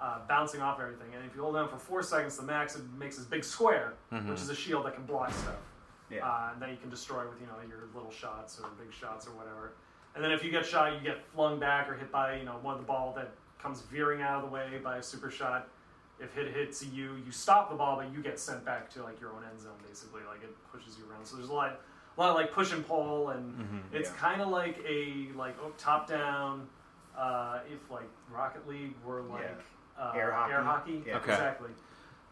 [0.00, 1.12] uh, bouncing off everything.
[1.14, 3.42] And if you hold it down for four seconds, the max it makes this big
[3.44, 5.54] square, which is a shield that can block stuff.
[6.12, 6.26] Yeah.
[6.26, 9.26] Uh, and then you can destroy with you know your little shots or big shots
[9.26, 9.72] or whatever.
[10.14, 12.58] And then if you get shot, you get flung back or hit by you know
[12.62, 15.68] one of the ball that comes veering out of the way by a super shot.
[16.20, 19.20] If it hits you, you stop the ball, but you get sent back to like
[19.20, 20.20] your own end zone, basically.
[20.28, 21.24] Like it pushes you around.
[21.26, 21.80] So there's a lot,
[22.16, 24.16] a lot of like push and pull, and it's Yeah.
[24.16, 26.68] kind of like a like oh, top down.
[27.16, 29.54] Uh, if like Rocket League were like
[29.98, 30.52] uh, Air hockey.
[30.52, 31.16] air hockey, Yeah.
[31.16, 31.32] Okay.
[31.32, 31.70] exactly.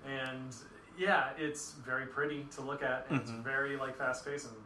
[0.06, 0.54] And
[1.00, 4.56] yeah, it's very pretty to look at, and it's very like fast paced, and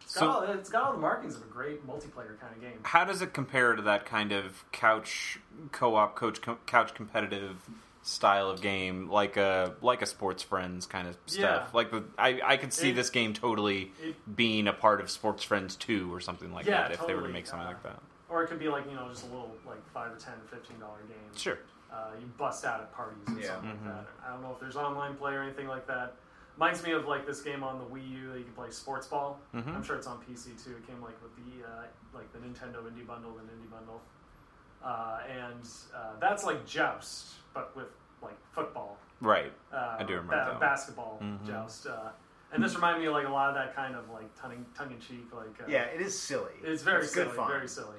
[0.00, 2.60] it's got, So- all, it's got all the markings of a great multiplayer kind of
[2.60, 2.78] game.
[2.84, 5.38] How does it compare to that kind of couch
[5.72, 7.56] co-op, coach, co- couch competitive
[8.02, 11.40] style of game, like a like a sports friends kind of stuff?
[11.40, 11.66] Yeah.
[11.74, 15.10] Like the I I could see It- this game totally it- being a part of
[15.10, 17.32] Sports Friends two or something like Yeah, that if they were to totally.
[17.32, 17.98] make something Uh, like that.
[18.30, 20.78] Or it could be like you know just a little like five or ten, fifteen
[20.78, 21.16] dollar game.
[21.36, 21.58] Sure.
[21.92, 23.54] Uh, you bust out at parties or Yeah.
[23.54, 23.88] something Mm-hmm.
[23.88, 24.26] like that.
[24.26, 26.14] I don't know if there's online play or anything like that.
[26.56, 29.06] Reminds me of like this game on the Wii U that you can play Sports
[29.06, 29.38] Ball.
[29.54, 29.74] Mhm.
[29.76, 30.76] I'm sure it's on PC too.
[30.76, 34.02] It came like with the uh, like the Nintendo Indie Bundle and Indie Bundle,
[34.82, 37.86] uh, and uh, that's like Joust but with
[38.22, 38.96] like football.
[39.20, 39.52] Right.
[39.72, 40.60] Uh, I do remember that one.
[40.60, 41.46] basketball Mhm.
[41.46, 41.86] Joust.
[41.86, 42.10] Uh,
[42.52, 44.90] and this reminded me of like a lot of that kind of like tongue tongue
[44.90, 46.54] in cheek like uh, Yeah, it is silly.
[46.62, 47.48] it's very it's silly, good fun.
[47.48, 47.98] very silly.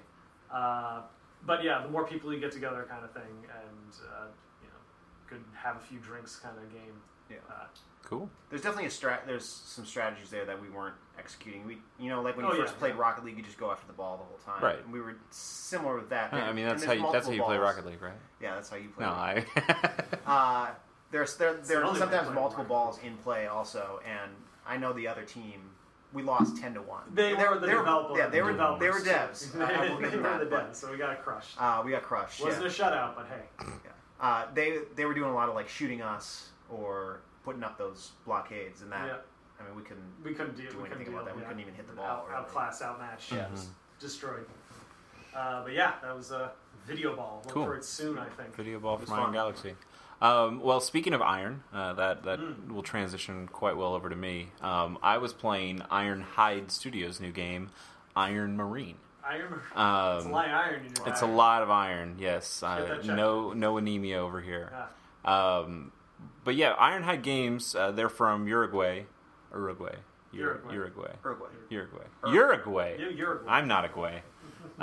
[1.45, 4.25] But yeah, the more people you get together, kind of thing, and uh,
[4.61, 4.79] you know,
[5.27, 6.93] could have a few drinks, kind of game.
[7.29, 7.37] Yeah.
[7.49, 7.65] Uh,
[8.05, 8.27] Cool.
[8.49, 9.27] There's definitely a strat.
[9.27, 11.67] There's some strategies there that we weren't executing.
[11.67, 13.01] We, you know, like when Oh, you yeah, first played yeah.
[13.01, 14.63] Rocket League, you just go after the ball the whole time.
[14.63, 14.83] Right.
[14.83, 16.33] And we were similar with that.
[16.33, 17.57] Yeah, I mean that's how you, that's how you multiple play.
[17.57, 18.13] Rocket League, right?
[18.41, 19.05] Yeah, that's how you play.
[19.05, 19.45] No, Rocket
[20.25, 20.65] I.
[20.71, 20.71] Uh,
[21.11, 24.31] there's there, the there are only way to sometimes multiple balls in play also, and
[24.65, 25.69] I know the other team.
[26.11, 27.03] We lost ten to one.
[27.13, 28.17] they They're- were the they're- developer.
[28.17, 29.51] Yeah, they were developers, they were devs.
[29.53, 31.55] they, I- I will give they were that, the but, devs, so we got crushed.
[31.61, 32.41] Uh, we got crushed.
[32.43, 32.67] Wasn't yeah.
[32.67, 33.91] a shutout, but hey, Yeah.
[34.19, 38.11] Uh, they they were doing a lot of like shooting us or putting up those
[38.25, 39.15] blockades, and that yeah,
[39.59, 40.03] I mean we couldn't.
[40.23, 40.71] we couldn't deal.
[40.71, 41.21] do we couldn't anything deal.
[41.21, 41.35] about that.
[41.35, 41.47] We yeah.
[41.47, 42.39] couldn't even hit the ball, Out, really.
[42.39, 43.31] outclassed, outmatched.
[43.31, 43.51] Yeah, Mhm.
[43.51, 43.69] just
[43.99, 44.45] destroyed.
[45.35, 46.51] Uh, but yeah, that was a
[46.87, 47.43] video ball.
[47.45, 47.65] Look Cool.
[47.65, 48.53] for it soon, I think.
[48.55, 49.31] Video ball It was from Iron.
[49.33, 49.75] Galaxy.
[50.21, 52.71] Um, well, speaking of Iron, uh, that that Mm.
[52.71, 54.51] will transition quite well over to me.
[54.61, 57.69] Um, I was playing Ironhide Studios' new game,
[58.15, 58.97] Iron Marine.
[59.23, 59.61] Iron.
[59.63, 62.63] it's a Um, lot of iron it's a lot of iron, yes.
[62.63, 64.73] Uh, no, no anemia over here.
[65.23, 65.57] Yeah.
[65.57, 65.91] Um,
[66.43, 67.75] but yeah, Ironhide Games.
[67.75, 69.03] Uh, they're from Uruguay,
[69.53, 69.95] Uruguay,
[70.33, 70.71] Ur- Uruguay.
[70.71, 71.49] Uruguay, Uruguay.
[71.69, 72.97] Uruguay, Ur- Uruguay.
[72.97, 73.39] You.
[73.47, 74.21] I'm not a Guay.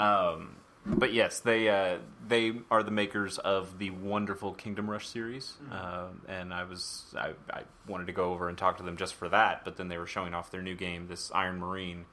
[0.00, 5.54] Um, but yes, they uh, they are the makers of the wonderful Kingdom Rush series,
[5.70, 9.14] um, and I was I, I wanted to go over and talk to them just
[9.14, 9.64] for that.
[9.64, 12.06] But then they were showing off their new game, this Iron Marine,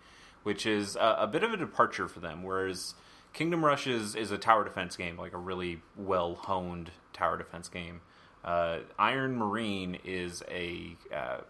[0.44, 2.44] which is a, a bit of a departure for them.
[2.44, 2.96] Whereas
[3.34, 7.70] Kingdom Rush is is a tower defense game, like a really well honed tower defense
[7.70, 8.02] game.
[8.44, 11.42] Uh, Iron Marine is a uh,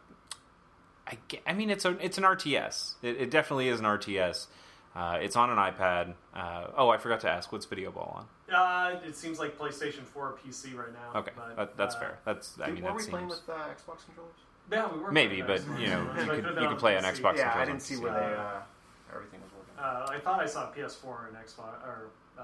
[1.07, 2.95] I, I mean, it's a it's an RTS.
[3.01, 4.47] It, it definitely is an RTS.
[4.95, 6.13] Uh, it's on an iPad.
[6.36, 8.53] Uh, oh, I forgot to ask, what's Video Ball on?
[8.56, 11.19] Uh, it seems like PlayStation 4 or PC right now.
[11.19, 12.19] Okay, but, that, that's uh, fair.
[12.25, 14.34] That's I Did- mean were that we seems playing with uh, Xbox controllers?
[14.71, 17.19] Yeah, we were maybe, but you know you could you could play on PC.
[17.19, 17.38] Xbox.
[17.38, 18.01] yeah, I didn't see PC.
[18.03, 19.73] where they uh, everything was working.
[19.77, 22.43] Uh, I thought I saw PS4 and Xbox or uh,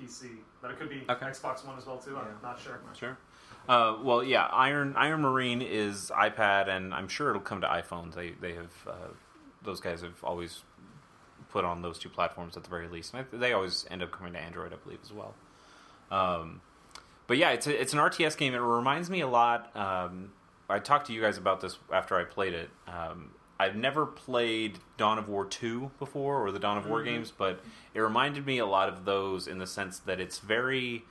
[0.00, 1.26] PC, but it could be Okay.
[1.26, 2.16] Xbox One as well too.
[2.16, 2.32] I'm Yeah.
[2.48, 2.78] not sure.
[2.94, 3.18] Sure.
[3.68, 8.14] Uh, well, yeah, Iron Iron Marine is iPad, and I'm sure it'll come to iPhones.
[8.14, 8.92] They they have uh,
[9.62, 10.62] those guys have always
[11.50, 13.14] put on those two platforms at the very least.
[13.14, 15.34] And they always end up coming to Android, I believe, as well.
[16.10, 16.60] Um,
[17.26, 18.54] but yeah, it's a, it's an RTS game.
[18.54, 19.74] It reminds me a lot.
[19.76, 20.32] Um,
[20.68, 22.70] I talked to you guys about this after I played it.
[22.86, 23.30] Um,
[23.60, 27.04] I've never played Dawn of War 2 before or the Dawn of War Mhm.
[27.06, 27.60] games, but
[27.92, 31.04] it reminded me a lot of those in the sense that it's very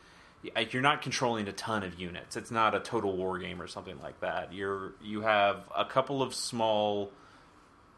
[0.71, 2.37] you're not controlling a ton of units.
[2.37, 4.53] It's not a total war game or something like that.
[4.53, 7.11] You're you have a couple of small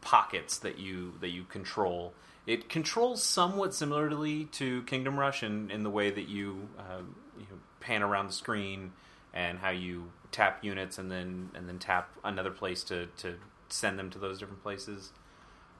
[0.00, 2.12] pockets that you that you control.
[2.50, 7.46] It controls somewhat similarly to Kingdom Rush in, in the way that you um, you
[7.48, 8.90] know, pan around the screen
[9.32, 13.36] and how you tap units and then and then tap another place to, to
[13.68, 15.12] send them to those different places.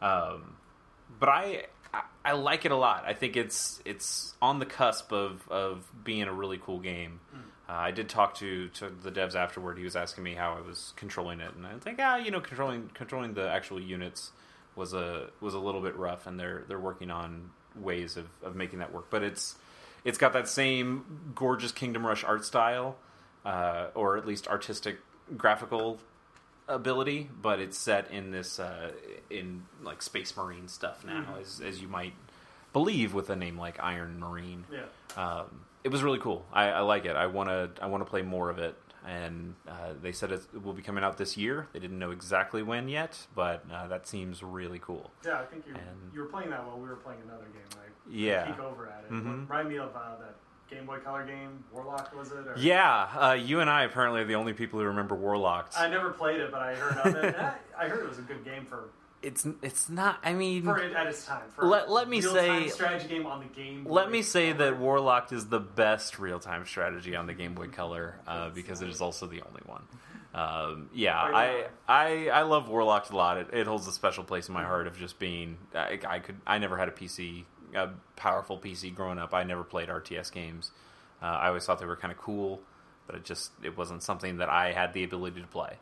[0.01, 0.59] Um,
[1.19, 3.03] but I, I I like it a lot.
[3.05, 7.19] I think it's it's on the cusp of, of being a really cool game.
[7.69, 9.77] Uh, I did talk to, to the devs afterward.
[9.77, 12.31] He was asking me how I was controlling it, and I was like, ah, you
[12.31, 14.31] know, controlling controlling the actual units
[14.77, 18.55] was a was a little bit rough, and they're they're working on ways of, of
[18.57, 19.07] making that work.
[19.11, 19.57] But it's
[20.05, 22.97] it's got that same gorgeous Kingdom Rush art style,
[23.45, 24.99] uh, or at least artistic
[25.37, 25.99] graphical
[26.69, 28.93] ability, but it's set in this uh,
[29.29, 31.41] in like space marine stuff now, Mhm.
[31.41, 32.15] as as you might
[32.73, 34.65] believe with a name like Iron Marine.
[34.73, 34.85] Yeah.
[35.17, 36.45] Um, it was really cool.
[36.53, 37.17] I, I like it.
[37.17, 38.77] I want to I want to play more of it.
[39.07, 41.69] And uh, they said it will be coming out this year.
[41.73, 45.11] They didn't know exactly when yet, but uh, that seems really cool.
[45.25, 45.75] Yeah, I think you
[46.13, 47.89] you were playing that while we were playing another game, right?
[48.11, 48.47] Yeah.
[48.51, 49.11] Peek over at it.
[49.13, 49.49] Mhm.
[49.49, 50.35] Remind me of uh, that
[50.69, 52.47] Game Boy Color game, Warlock, was it?
[52.47, 55.77] Or, Yeah, uh, you and I apparently are the only people who remember Warlocked.
[55.79, 57.37] I never played it, but I heard of it.
[57.39, 58.91] I, I heard it was a good game for
[59.23, 60.19] It's it's not.
[60.25, 61.43] I mean, for it at its time.
[61.55, 63.85] For Let- let me say- strategy game on the game.
[63.85, 64.71] Boy Let me say Color.
[64.71, 68.81] that Warlocked is the best real time strategy on the Game Boy Color uh, because
[68.81, 69.83] it is also the only one.
[70.33, 73.37] Um, yeah, I, I I love Warlocked a lot.
[73.39, 75.59] It, it holds a special place in my heart of just being.
[75.75, 76.37] I, I could.
[76.47, 79.35] I never had a PC, a powerful PC growing up.
[79.35, 80.71] I never played RTS games.
[81.21, 82.61] Uh, I always thought they were kind of cool,
[83.07, 85.77] but it just it wasn't something that I had the ability to play.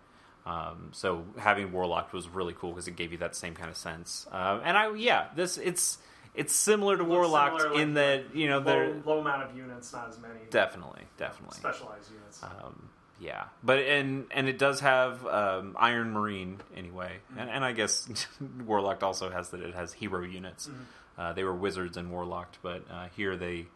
[0.48, 3.76] Um, so having Warlocked was really cool because it gave you that same kind of
[3.76, 4.26] sense.
[4.32, 5.98] Uh, and I yeah, this it's
[6.34, 9.42] it's similar to Looks Warlocked similar, like in that you know they're low, low amount
[9.42, 12.42] of units, not as many definitely definitely specialized units.
[12.42, 12.88] um,
[13.20, 18.08] yeah, but and and it does have um, Iron Marine anyway, and, and I guess
[18.64, 20.70] Warlocked also has that it has hero units.
[21.18, 23.66] Uh, they were wizards in Warlocked, but uh, here they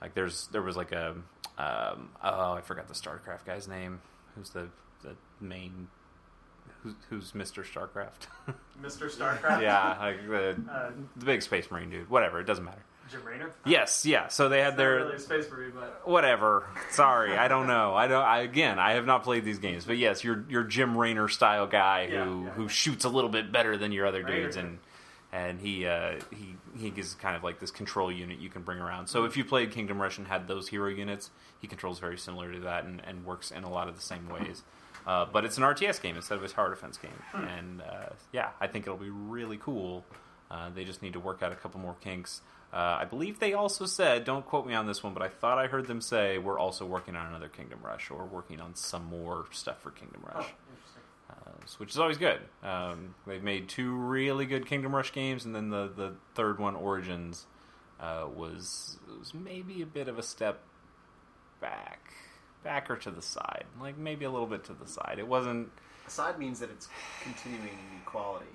[0.00, 1.16] like there's there was like a
[1.58, 4.00] um, oh I forgot the StarCraft guy's name.
[4.36, 4.68] Who's the
[5.02, 5.88] the main?
[6.82, 8.26] Who's, who's Mister StarCraft?
[8.82, 9.10] Mr.
[9.14, 9.60] Starcraft.
[9.62, 12.08] yeah, like the Uh, the big space marine dude.
[12.08, 12.82] Whatever, it doesn't matter.
[13.10, 13.50] Jim Raynor.
[13.66, 14.28] Yes, yeah.
[14.28, 16.66] So they had It's their really a space marine, but whatever.
[16.92, 17.94] Sorry, I don't know.
[17.94, 18.24] I don't.
[18.24, 21.66] I, again, I have not played these games, but yes, you're you're Jim Raynor style
[21.66, 24.56] guy who Yeah, yeah, who shoots a little bit better than your other Rayner dudes,
[24.56, 24.78] and
[25.32, 28.78] and he uh, he he is kind of like this control unit you can bring
[28.78, 29.08] around.
[29.08, 32.52] So if you played Kingdom Rush and had those hero units, he controls very similar
[32.52, 34.62] to that and, and works in a lot of the same ways.
[35.10, 37.44] Uh, but it's an RTS game instead of a tower defense game, Hmm.
[37.44, 40.04] and uh, yeah, I think it'll be really cool.
[40.50, 42.42] Uh, they just need to work out a couple more kinks.
[42.72, 45.58] Uh, I believe they also said, don't quote me on this one, but I thought
[45.58, 49.04] I heard them say we're also working on another Kingdom Rush or working on some
[49.06, 51.02] more stuff for Kingdom oh, Rush, interesting.
[51.30, 52.40] uh, which is always good.
[52.62, 56.76] Um, they've made two really good Kingdom Rush games, and then the, the third one,
[56.76, 57.46] Origins,
[57.98, 60.60] uh, was was maybe a bit of a step
[61.60, 62.12] back,
[62.62, 65.16] back or to the side, like maybe a little bit to the side.
[65.18, 65.70] It wasn't
[66.06, 66.88] Side means that it's
[67.22, 68.46] continuing equality.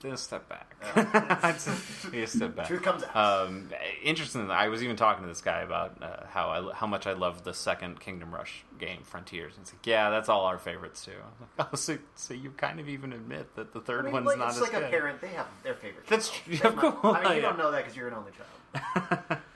[0.00, 0.74] First, a step back.
[1.44, 2.66] It's a, step back.
[2.66, 3.46] truth comes out.
[3.46, 3.70] Um,
[4.02, 4.50] interesting.
[4.50, 7.44] I was even talking to this guy about uh, how I, how much I love
[7.44, 9.56] the second Kingdom Rush game, Frontiers.
[9.56, 11.12] And he's like, "Yeah, that's all our favorites too."
[11.56, 14.26] Like, "Oh, so, so you kind of even admit that the I third mean, one's
[14.26, 16.06] like, not it's as like good." a parent; they have their favorite.
[16.08, 16.56] That's true.
[16.56, 19.40] That's Of course, I mean, you don't know that because you're an only child.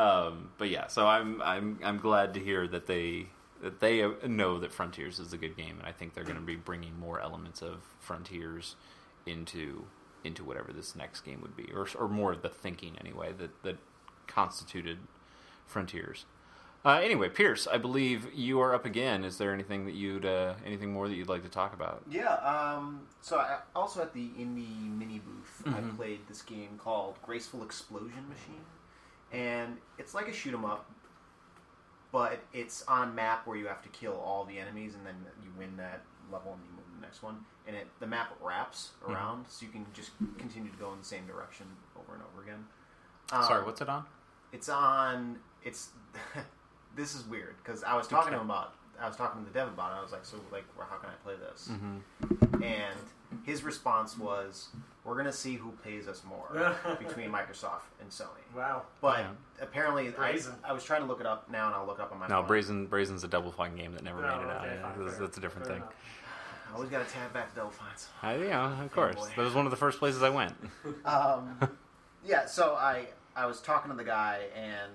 [0.00, 3.26] um, but yeah, so I'm I'm I'm glad to hear that they
[3.62, 6.42] that they know that Frontiers is a good game, and I think they're going to
[6.42, 8.76] be bringing more elements of Frontiers
[9.26, 9.84] into
[10.24, 13.62] into whatever this next game would be, or or more of the thinking anyway that
[13.62, 13.76] that
[14.26, 14.98] constituted
[15.66, 16.24] Frontiers.
[16.82, 19.22] Uh, anyway, Pierce, I believe you are up again.
[19.22, 22.02] Is there anything that you'd uh, anything more that you'd like to talk about?
[22.10, 22.36] Yeah.
[22.36, 27.62] Um, so I, also at the indie mini booth, I played this game called Graceful
[27.62, 28.64] Explosion Machine,
[29.32, 30.90] and it's like a shoot 'em up,
[32.12, 35.50] but it's on map where you have to kill all the enemies, and then you
[35.58, 37.44] win that level and you move to the next one.
[37.66, 41.04] And it the map wraps around, so you can just continue to go in the
[41.04, 41.66] same direction
[41.96, 42.66] over and over again.
[43.32, 44.04] Um, Sorry, what's it on?
[44.52, 45.38] it's on.
[45.62, 45.90] It's
[46.96, 48.74] this is weird because I was talking to him about.
[49.00, 49.98] I was talking to the dev about it.
[49.98, 52.62] I was like, "So, like, well, how can I play this?" Mm-hmm.
[52.62, 52.98] And
[53.44, 54.68] his response was,
[55.04, 56.48] "We're gonna see who pays us more
[56.98, 58.82] between Microsoft and Sony." Wow.
[59.00, 59.30] But Yeah.
[59.62, 60.54] apparently, I, Brazen.
[60.64, 62.26] I was trying to look it up now, and I'll look it up on my
[62.28, 62.46] No, phone.
[62.46, 64.64] Brazen Brazen's a Double Fine game that never No, made it out.
[64.64, 65.82] okay, Yeah, fine, that's, that's a different Fair thing.
[65.84, 65.94] enough.
[66.70, 68.08] I always got to tab back to Double Fines.
[68.22, 69.16] I, yeah, of course.
[69.16, 69.28] boy.
[69.36, 70.54] That was one of the first places I went.
[71.04, 71.58] Um,
[72.24, 74.92] yeah, so I I was talking to the guy, and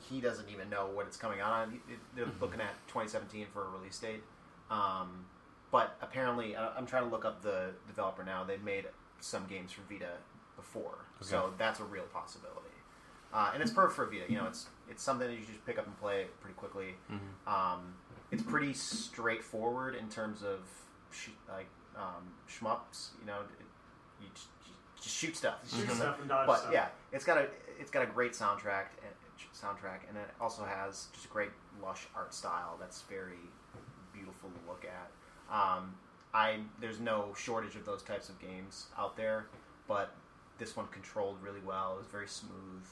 [0.00, 1.80] he doesn't even know what it's coming out on.
[2.14, 4.22] They're looking at 2017 for a release date.
[4.70, 5.24] Um,
[5.72, 8.44] but apparently, I- I'm trying to look up the developer now.
[8.44, 8.84] They've made
[9.20, 10.12] some games for Vita
[10.56, 12.60] before, so that's a real possibility.
[13.32, 14.24] Uh, and it's perfect for Vita.
[14.28, 16.94] You know, it's it's something that you just pick up and play pretty quickly.
[17.46, 17.94] Um,
[18.30, 20.60] it's pretty straightforward in terms of
[21.10, 23.10] sh- like um, shmups.
[23.20, 23.64] You know, it,
[24.22, 24.48] you just,
[25.02, 25.56] just shoot stuff.
[25.70, 26.72] Shoot stuff and dodge But stuff.
[26.72, 27.46] yeah, it's got a
[27.78, 29.12] it's got a great soundtrack and
[29.54, 31.50] soundtrack, and it also has just a great
[31.82, 33.38] lush art style that's very
[34.12, 35.10] beautiful to look at.
[35.54, 35.94] Um,
[36.36, 39.46] I there's no shortage of those types of games out there,
[39.88, 40.14] but
[40.58, 41.94] this one controlled really well.
[41.94, 42.84] It was very smooth.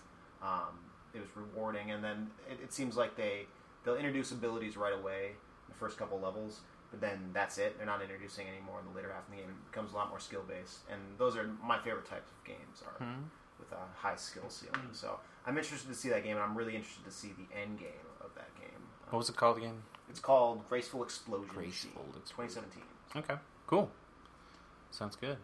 [0.42, 0.80] Um,
[1.12, 3.46] it was rewarding, and then it, it seems like they
[3.84, 7.76] they'll introduce abilities right away in the first couple levels, but then that's it.
[7.76, 9.50] They're not introducing any more in the later half of the game.
[9.50, 12.82] It becomes a lot more skill based, and those are my favorite types of games
[12.86, 13.06] are
[13.58, 14.88] with a high skill ceiling.
[14.92, 17.78] So I'm interested to see that game, and I'm really interested to see the end
[17.78, 18.80] game of that game.
[19.10, 19.82] What was it called again?
[20.08, 21.54] It's called Graceful Explosion.
[21.54, 22.62] Graceful Explosion.
[22.64, 22.93] 2017.
[23.16, 23.34] Okay,
[23.66, 23.90] cool.
[24.90, 25.36] Sounds good.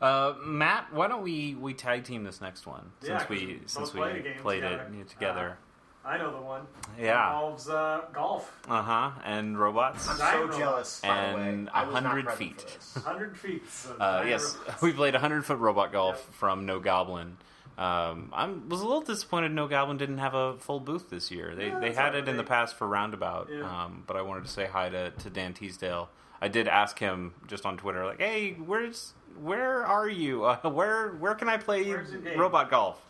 [0.00, 3.46] Uh, Matt, why don't we, we tag team this next one since Yeah, 'cause we
[3.46, 4.82] we since we played played together.
[4.84, 5.58] it yeah, together?
[6.04, 6.66] I know the one.
[6.98, 7.26] Yeah.
[7.26, 8.50] Involves uh, golf.
[8.68, 9.10] Uh huh.
[9.24, 10.08] And robots.
[10.08, 10.56] I'm so robots.
[10.58, 11.00] jealous.
[11.00, 12.78] By And I was not 100 feet.
[12.94, 13.68] 100 feet.
[13.68, 14.82] So Uh, yes, robots.
[14.82, 16.34] we played 100 foot robot golf Yep.
[16.34, 17.36] from No Goblin.
[17.76, 21.54] Um, I was a little disappointed No Goblin didn't have a full booth this year.
[21.54, 23.62] They Yeah, they had all it in the past for Roundabout, Yeah.
[23.84, 26.08] um, but I wanted to say hi to, to Dan Teasdale.
[26.40, 30.44] I did ask him just on Twitter, like, "Hey, where's where are you?
[30.44, 33.00] Uh, where where can I play Where's your game?" robot golf?"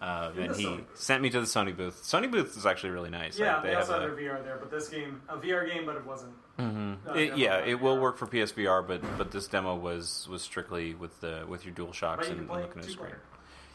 [0.00, 2.02] Uh, and he sent me to the Sony booth.
[2.02, 3.38] Sony booth is actually really nice.
[3.38, 5.84] Yeah, Like, they, also have a- their VR there, but this game, a VR game,
[5.84, 6.32] but it wasn't.
[6.58, 6.96] Mhm.
[7.06, 10.94] Uh, It- yeah, it will work for PSVR, but but this demo was was strictly
[10.94, 12.96] with the with your dual shocks and, and looking at the screen.
[13.08, 13.20] player.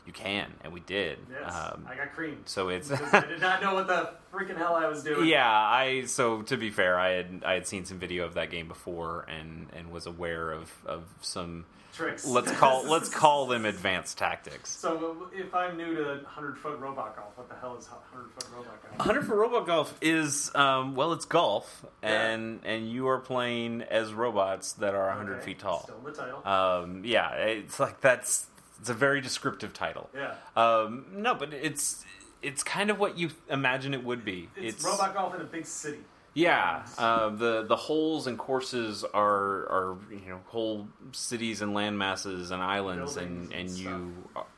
[0.06, 1.18] You can, and we did.
[1.32, 2.44] Yes, Um, I got creamed.
[2.46, 5.26] so it's I did not know what the freaking hell I was doing.
[5.30, 5.50] yeah.
[5.50, 8.68] I so to be fair, I had I had seen some video of that game
[8.68, 12.26] before and and was aware of of some Tricks.
[12.26, 14.70] let's call let's call them advanced tactics.
[14.70, 18.46] So if I'm new to 100 foot robot golf, what the hell is 100 foot
[18.56, 18.98] robot golf?
[19.00, 22.10] 100 for robot golf is um, well, it's golf, Yeah.
[22.32, 25.84] and and you are playing as robots that are 100 Okay, feet tall.
[25.84, 26.46] Still in the title.
[26.48, 28.48] Um, yeah, it's like that's
[28.79, 30.09] it's a very descriptive title.
[30.15, 30.35] yeah.
[30.55, 32.03] Um, no, but it's
[32.41, 34.49] it's kind of what you imagine it would be.
[34.55, 35.99] It's, robot golf in a big city.
[36.33, 39.31] Yeah, uh, the the holes and courses are
[39.69, 44.15] are you know whole cities and land masses and islands, and Buildings and and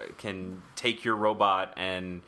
[0.08, 2.22] you can take your robot and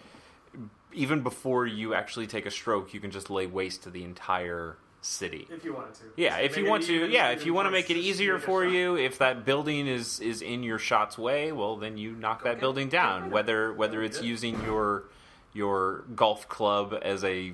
[0.93, 4.78] even before you actually take a stroke, you can just lay waste to the entire
[5.02, 5.48] city.
[5.50, 6.04] If you wanted to.
[6.18, 8.64] Yeah, So if you want to, yeah, if you want to make it easier for
[8.66, 8.72] shot.
[8.74, 12.60] you, if that building is is in your shot's way, well, then you knock that
[12.60, 13.26] building down.
[13.26, 13.32] it.
[13.32, 15.06] Whether whether it's using your
[15.54, 17.54] your golf club as a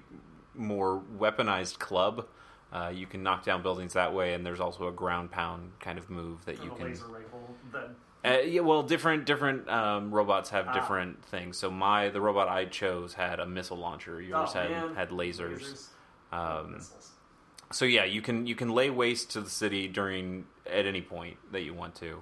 [0.54, 2.26] more weaponized club,
[2.74, 4.34] uh, you can knock down buildings that way.
[4.34, 6.88] And there's also a ground pound kind of move that you can.
[6.90, 7.56] laser rifle.
[7.72, 7.96] Then
[8.26, 10.74] Uh, yeah, well, different different um, robots have Ah.
[10.74, 11.58] different things.
[11.58, 14.20] So my the robot I chose had a missile launcher.
[14.20, 14.96] Yours Oh, had man.
[14.96, 15.60] had lasers.
[15.62, 15.88] lasers,
[16.34, 17.12] Um, missiles.
[17.72, 21.38] So yeah, you can you can lay waste to the city during at any point
[21.52, 22.22] that you want to,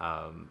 [0.00, 0.50] um,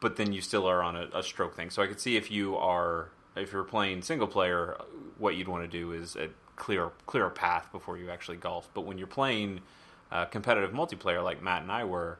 [0.00, 1.70] but then you still are on a, a stroke thing.
[1.70, 4.76] So I could see if you are if you're playing single player,
[5.18, 8.68] what you'd want to do is a clear clear a path before you actually golf.
[8.74, 9.60] But when you're playing
[10.10, 12.18] uh, competitive multiplayer like Matt and I were,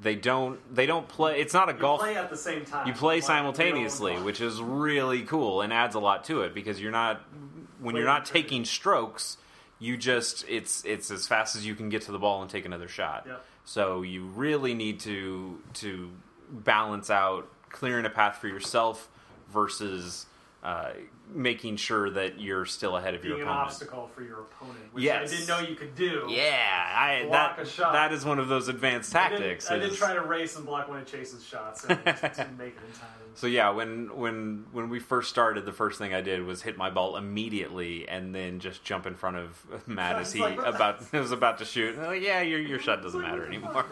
[0.00, 1.40] they don't they don't play.
[1.40, 2.00] It's not a You golf.
[2.00, 2.86] play at the same time.
[2.86, 6.80] You play Like, simultaneously, which is really cool and adds a lot to it because
[6.80, 7.22] you're not
[7.80, 9.38] when you're not taking strokes,
[9.82, 12.64] you just it's it's as fast as you can get to the ball and take
[12.64, 13.24] another shot.
[13.26, 13.44] Yep.
[13.64, 16.10] So you really need to to
[16.50, 19.08] balance out clearing a path for yourself
[19.52, 20.26] versus
[20.62, 20.90] uh,
[21.34, 23.66] making sure that you're still ahead of Being your an opponent.
[23.66, 25.32] obstacle for your opponent, which Yes.
[25.32, 26.26] I didn't know you could do.
[26.28, 27.92] Yeah, I, Block that a shot.
[27.94, 29.70] that is one of those advanced I did, tactics.
[29.70, 32.82] I did try to race and block one of Chase's shots, and didn't make it
[32.86, 33.08] in time.
[33.34, 36.76] So yeah, when when when we first started, the first thing I did was hit
[36.76, 41.10] my ball immediately, and then just jump in front of Matt as he like, about
[41.12, 41.96] was about to shoot.
[41.96, 43.72] And like, yeah, your your shot doesn't matter anymore.
[43.72, 43.88] fuck.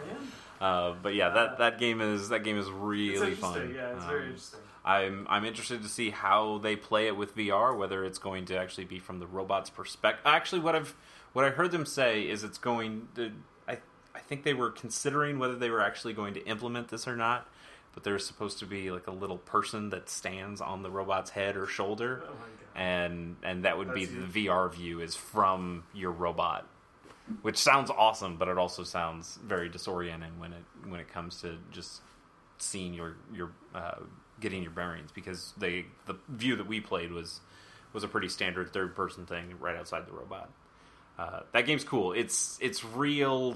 [0.61, 3.35] Uh, but yeah, that that game is that game is really interesting.
[3.41, 3.73] fun.
[3.75, 4.59] Yeah, it's very Um, interesting.
[4.83, 7.77] I'm I'm interested to see how they play it with VR.
[7.77, 10.25] Whether it's going to actually be from the robot's perspective.
[10.25, 10.95] Actually, what I've
[11.33, 13.07] what I heard them say is it's going.
[13.15, 13.31] To,
[13.67, 13.77] I
[14.15, 17.47] I think they were considering whether they were actually going to implement this or not.
[17.93, 21.57] But there's supposed to be like a little person that stands on the robot's head
[21.57, 22.31] or shoulder, Oh
[22.79, 26.65] and and that would be That's the VR view is from your robot,
[27.41, 31.57] which sounds awesome, but it also sounds very disorienting when it when it comes to
[31.71, 32.01] just
[32.57, 33.99] seeing your your uh,
[34.41, 37.39] getting your bearings because they the view that we played was
[37.93, 40.49] was a pretty standard third person thing right outside the robot.
[41.17, 42.11] Uh, that game's cool.
[42.13, 43.55] It's it's real.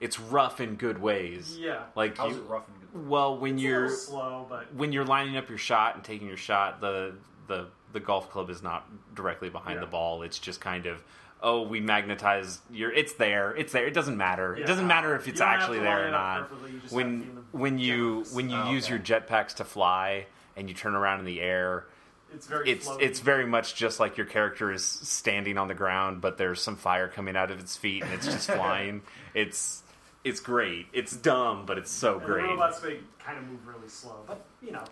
[0.00, 1.56] It's rough in good ways.
[1.58, 1.82] Yeah.
[1.94, 3.08] Like How's you, it rough and good?
[3.08, 6.26] well, when It's you're little slow, but when you're lining up your shot and taking
[6.26, 7.14] your shot, the
[7.48, 9.80] the the golf club is not directly behind Yeah.
[9.84, 10.22] the ball.
[10.22, 11.02] It's just kind of
[11.42, 12.92] oh, we magnetize your.
[12.92, 13.54] It's there.
[13.56, 13.86] It's there.
[13.86, 14.54] It doesn't matter.
[14.56, 14.64] Yeah.
[14.64, 16.48] It doesn't matter if it's actually there or not.
[16.50, 18.84] perfectly, you just have to When be in the when you when you Oh, use
[18.84, 18.94] okay.
[18.94, 20.26] your jetpacks to fly
[20.56, 21.86] and you turn around in the air,
[22.32, 23.02] it's very it's floaty.
[23.02, 26.76] it's very much just like your character is standing on the ground, but there's some
[26.76, 29.02] fire coming out of its feet and it's just flying.
[29.34, 29.82] It's
[30.22, 30.86] it's great.
[30.92, 32.42] It's dumb, but it's so and great.
[32.42, 34.84] The robots they kind of move really slow, but you know,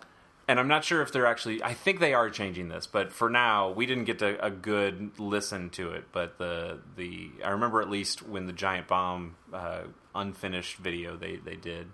[0.49, 1.61] and I'm not sure if they're actually.
[1.63, 5.11] I think they are changing this, but for now, we didn't get a, a good
[5.19, 6.05] listen to it.
[6.11, 9.83] But the the I remember at least when the giant bomb uh,
[10.15, 11.87] unfinished video they they did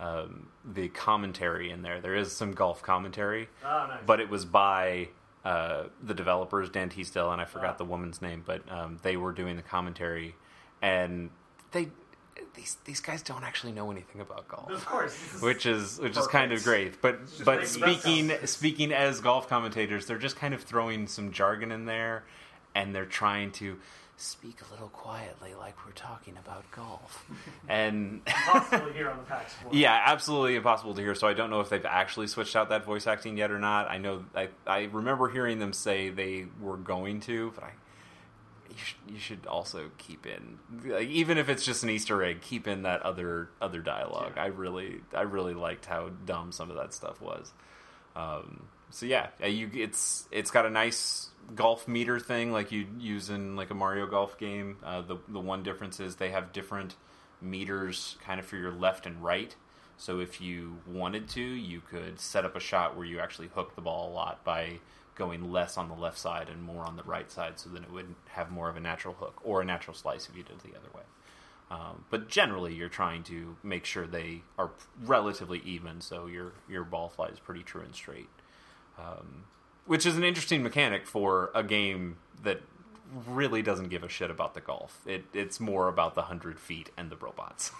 [0.00, 2.00] um, the commentary in there.
[2.00, 4.00] There is some golf commentary, oh nice.
[4.06, 5.08] but it was by
[5.44, 7.78] uh, the developers Dan Teasdale and I forgot Ah.
[7.78, 10.34] the woman's name, but um, they were doing the commentary,
[10.80, 11.28] and
[11.72, 11.90] they
[12.54, 16.16] these these guys don't actually know anything about golf of course, is- which is which
[16.16, 17.00] is kind of great.
[17.00, 21.86] But but speaking speaking as golf commentators, they're just kind of throwing some jargon in
[21.86, 22.24] there,
[22.74, 23.78] and they're trying to
[24.16, 27.26] speak a little quietly, like we're talking about golf.
[27.68, 31.14] and impossible to hear on the PAX yeah, absolutely impossible to hear.
[31.14, 33.90] So I don't know if they've actually switched out that voice acting yet or not.
[33.90, 37.70] I know I I remember hearing them say they were going to, but I.
[38.72, 42.40] You should, you should also keep in, like, even if it's just an Easter egg,
[42.40, 44.32] keep in that other other dialogue.
[44.36, 44.44] Yeah.
[44.44, 47.52] I really I really liked how dumb some of that stuff was.
[48.16, 53.30] Um, so yeah, you it's it's got a nice golf meter thing like you use
[53.30, 54.78] in like a Mario Golf game.
[54.82, 56.94] Uh, the the one difference is they have different
[57.40, 59.54] meters kind of for your left and right.
[59.96, 63.74] So if you wanted to, you could set up a shot where you actually hook
[63.74, 64.78] the ball a lot by
[65.14, 67.92] going less on the left side and more on the right side, so then it
[67.92, 70.62] would have more of a natural hook or a natural slice if you did it
[70.62, 71.02] the other way.
[71.70, 74.70] Um, but generally, you're trying to make sure they are
[75.04, 78.28] relatively even, so your your ball flies pretty true and straight.
[78.98, 79.44] Um,
[79.86, 82.60] which is an interesting mechanic for a game that
[83.26, 85.00] really doesn't give a shit about the golf.
[85.06, 87.72] It, it's more about the hundred feet and the robots.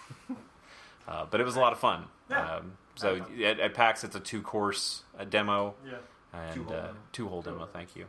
[1.07, 2.05] uh, but it was a lot of fun.
[2.29, 2.55] Yeah.
[2.55, 5.97] Um, so at, at PAX, it's a two course uh, demo yeah.
[6.33, 6.93] And Two-hole uh, demo.
[7.11, 7.65] two hole demo.
[7.71, 8.05] Thank you.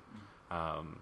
[0.51, 0.99] Um,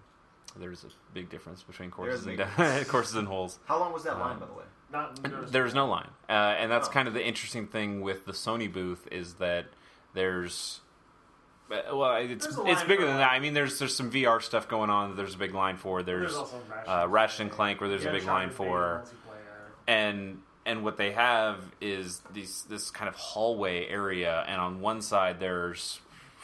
[0.57, 3.59] there's a big difference between courses and de- courses and holes.
[3.65, 4.63] How long was that Um, line, by the way?
[4.91, 6.91] Not There's no line, uh, and that's Oh.
[6.91, 9.65] kind of the interesting thing with the Sony booth is that
[10.13, 10.81] there's.
[11.71, 13.31] uh, Well, it's it's bigger than that.
[13.31, 15.09] I mean, there's there's some VR stuff going on.
[15.09, 16.03] that There's a big line for.
[16.03, 19.03] There's, There's Ratchet, uh, Ratchet and Clank, where there's You a big line for,
[19.87, 25.01] and and what they have is these this kind of hallway area, and on one
[25.01, 25.99] side there's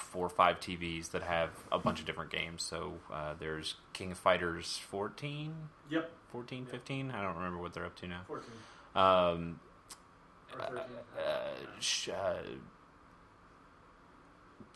[0.10, 2.64] four or five TVs that have a bunch of different games.
[2.64, 5.53] So uh, there's King of Fighters 14,
[5.89, 7.12] Yep, 14, 15.
[7.12, 8.22] I don't remember what they're up to now.
[8.28, 8.49] 14
[8.95, 9.60] Um,
[10.51, 10.78] 13.
[10.78, 10.82] uh,
[11.80, 12.41] sh- uh,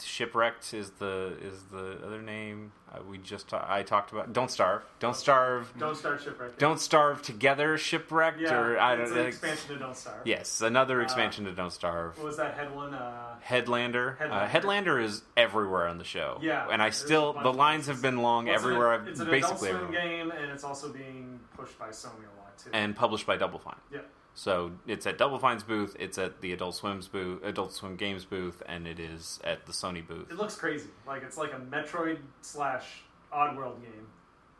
[0.05, 4.33] shipwrecked is the is the other name uh, we just ta- I talked about.
[4.33, 4.83] Don't starve.
[4.99, 5.73] Don't starve.
[5.79, 6.57] Don't start shipwreck.
[6.59, 7.77] Don't starve together.
[7.77, 9.21] Shipwrecked Yeah, or I don't it's know.
[9.21, 10.21] an expansion to Don't Starve.
[10.25, 12.17] Yes, another Uh, expansion to Don't Starve.
[12.17, 12.93] What was that head one?
[12.93, 14.15] Uh, Headlander.
[14.21, 14.49] Uh, Headlander.
[14.49, 16.37] Headlander is everywhere on the show.
[16.41, 19.03] Yeah, and I still the lines have been long well, an- everywhere.
[19.07, 20.01] It's an basically Adult Swim everywhere.
[20.07, 22.69] game, and it's also being pushed by Sony a lot too.
[22.73, 23.75] and published by Double Fine.
[23.91, 23.99] yeah,
[24.35, 28.25] So it's at Double Fine's booth, it's at the Adult Swim's booth, Adult Swim Games
[28.25, 30.31] booth, and it is at the Sony booth.
[30.31, 30.89] it looks crazy.
[31.05, 34.07] Like it's like a Metroid slash Oddworld game,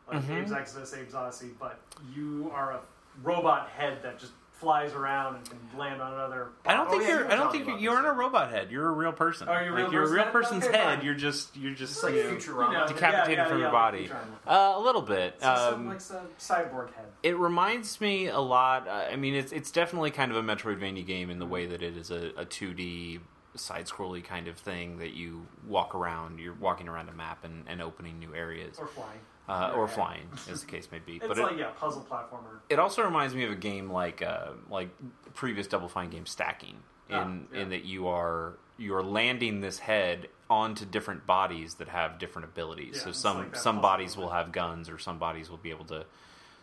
[0.06, 0.38] like Mhm.
[0.42, 1.80] Abe's Exodus, Abe's Oddysee, but
[2.14, 2.80] you are a
[3.22, 4.32] robot head that just
[4.64, 6.48] flies around and can land on another.
[6.66, 7.26] I don't Oh, think yeah, you're.
[7.26, 8.70] I don't talking think about you're in a robot head.
[8.72, 9.48] You're a real person.
[9.48, 10.96] Oh, you're a like real you're a real person's Okay, head.
[10.98, 11.04] fine.
[11.04, 11.56] You're just.
[11.56, 11.92] You're just.
[11.92, 12.88] It's like you know, Futurama.
[12.88, 14.10] Decapitated yeah, yeah, from your body.
[14.46, 15.36] Uh, a little bit.
[15.40, 17.06] So Um, like a cyborg head.
[17.22, 18.88] It reminds me a lot.
[18.88, 21.82] Uh, I mean, it's it's definitely kind of a Metroidvania game in the way that
[21.82, 23.20] it is a, a 2D
[23.56, 26.40] side-scrolly kind of thing that you walk around.
[26.40, 29.20] You're walking around a map and, and opening new areas, Or flying.
[29.48, 31.16] Uh, or flying, as the case may be.
[31.16, 32.60] It's but like it, yeah, puzzle platformer.
[32.68, 34.88] it also reminds me of a game like uh, like
[35.34, 36.76] previous Double Fine game Stacking,
[37.08, 37.60] in Ah, yeah.
[37.62, 42.46] in that you are you are landing this head onto different bodies that have different
[42.46, 42.96] abilities.
[42.96, 45.84] Yeah, so some like some bodies will have guns, or some bodies will be able
[45.86, 46.04] to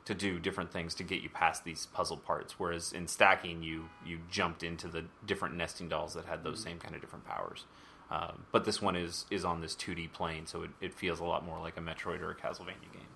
[0.05, 2.55] to do different things to get you past these puzzle parts.
[2.59, 6.69] Whereas in Stacking, you you jumped into the different nesting dolls that had those Mm-hmm.
[6.69, 7.65] same kind of different powers.
[8.11, 11.23] Um, but this one is is on this 2D plane, so it, it feels a
[11.25, 13.07] lot more like a Metroid or a Castlevania game.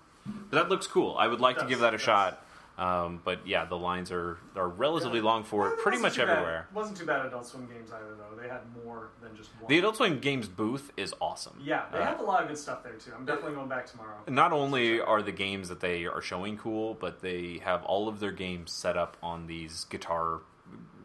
[0.50, 1.16] But that looks cool.
[1.18, 2.42] I would like to give that a shot.
[2.78, 5.24] Um, but yeah, the lines are are relatively Yeah.
[5.26, 6.68] long for it, pretty much too bad- everywhere.
[6.74, 8.38] wasn't too bad Adult Swim games either, though.
[8.38, 9.68] They had more than just one.
[9.70, 11.58] The Adult Swim Games booth is awesome.
[11.62, 13.12] Yeah, they Uh, have a lot of good stuff there too.
[13.16, 14.18] I'm definitely going back tomorrow.
[14.28, 18.20] not only are the games that they are showing cool, but they have all of
[18.20, 20.40] their games set up on these guitar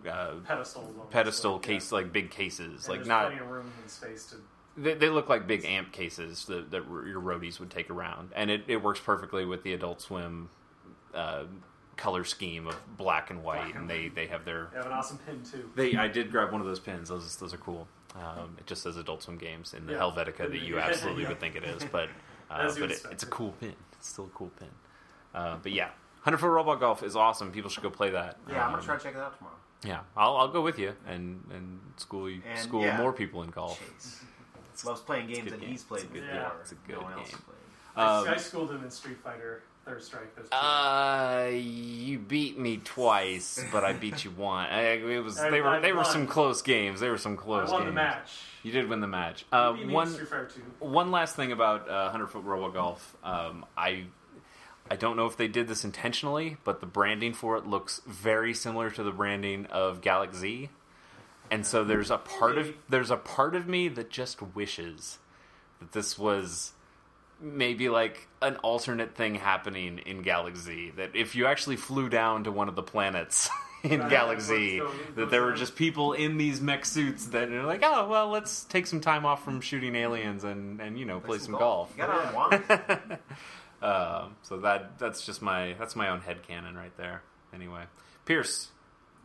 [0.09, 0.95] uh, Pedestals.
[1.09, 1.97] pedestal like, case, yeah.
[1.97, 3.27] like big cases, And like there's not.
[3.27, 4.35] plenty of room and space to.
[4.77, 8.49] They, they look like big amp cases that, that your roadies would take around, and
[8.49, 10.49] it, it works perfectly with the Adult Swim
[11.13, 11.43] uh,
[11.97, 14.85] color scheme of black and white, Black and and they, they have their They have
[14.85, 15.69] an awesome pin too.
[15.75, 17.09] They, I did grab one of those pins.
[17.09, 17.87] Those, those are cool.
[18.15, 19.99] Um, it just says Adult Swim Games in the Yeah.
[19.99, 21.29] Helvetica that you absolutely yeah.
[21.29, 22.09] would think it is, but
[22.49, 23.73] uh, but it, it's a cool pin.
[23.93, 24.67] It's still a cool pin.
[25.35, 25.89] Uh, but yeah,
[26.21, 27.51] Hundred Foot Robot Golf is awesome.
[27.51, 28.37] People should go play that.
[28.49, 29.55] Yeah, I'm gonna Um, try to check it out tomorrow.
[29.83, 32.97] Yeah, I'll, I'll go with you and and school you, And, school yeah.
[32.97, 33.79] more people in golf.
[33.99, 35.69] Chase loves playing games good that game.
[35.71, 36.39] he's played It's a good before.
[36.41, 36.51] game.
[36.61, 37.39] It's a good no one else game.
[37.39, 37.57] played.
[37.95, 40.35] I- Um, I schooled him in Street Fighter Third Strike.
[40.35, 40.55] Those two.
[40.55, 44.65] Uh, you beat me twice, but I beat you one.
[44.67, 46.05] I, it was I- they were I they were won.
[46.11, 46.99] some close games.
[46.99, 47.89] They were some I close won games.
[47.89, 48.31] the match.
[48.63, 49.45] You did win the match.
[49.51, 50.61] Uh, You beat me in one Street Fighter Two.
[50.85, 53.17] one last thing about uh, hundred foot robot golf.
[53.23, 54.05] Um, I
[54.91, 58.53] I don't know if they did this intentionally, but the branding for it looks very
[58.53, 60.69] similar to the branding of Galak-Z.
[61.49, 65.19] And so there's a part of there's a part of me that just wishes
[65.79, 66.73] that this was
[67.39, 70.91] maybe like an alternate thing happening in Galak-Z.
[70.97, 73.49] That if you actually flew down to one of the planets
[73.83, 74.11] in Right.
[74.11, 78.09] Galak-Z, Let's that there were just people in these mech suits that are like, oh
[78.09, 81.53] well, let's take some time off from shooting aliens and and you know play, some
[81.53, 81.93] golf.
[81.97, 82.03] You
[83.81, 84.23] got it on one.
[84.25, 87.23] um, so that that's just my that's my own head canon right there.
[87.53, 87.83] Anyway,
[88.25, 88.69] Pierce,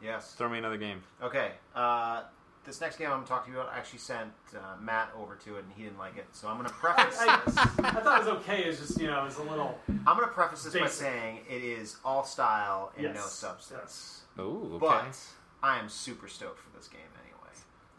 [0.03, 0.33] yes.
[0.35, 1.03] throw me another game.
[1.23, 1.53] Okay.
[1.75, 2.23] Uh,
[2.65, 5.55] this next game I'm talking to you about, I actually sent uh, Matt over to
[5.57, 6.27] it, and he didn't like it.
[6.33, 7.57] So I'm going to preface I, this.
[7.57, 7.65] I
[8.01, 8.65] thought it was okay.
[8.65, 9.79] It's just you know, it's a little.
[9.89, 13.31] I'm going to preface this by saying it is all style and no Yes.
[13.33, 14.23] substance.
[14.41, 14.79] Ooh, okay.
[14.81, 15.17] But
[15.63, 17.16] I am super stoked for this game anyway.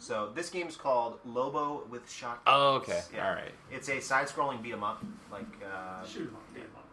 [0.07, 2.43] So this game's called Lobo with Shotguns.
[2.47, 3.27] oh, okay, Yeah.
[3.27, 3.51] all right.
[3.69, 6.85] It's a side-scrolling beat 'em up, like uh, Shoot him up, beat him up.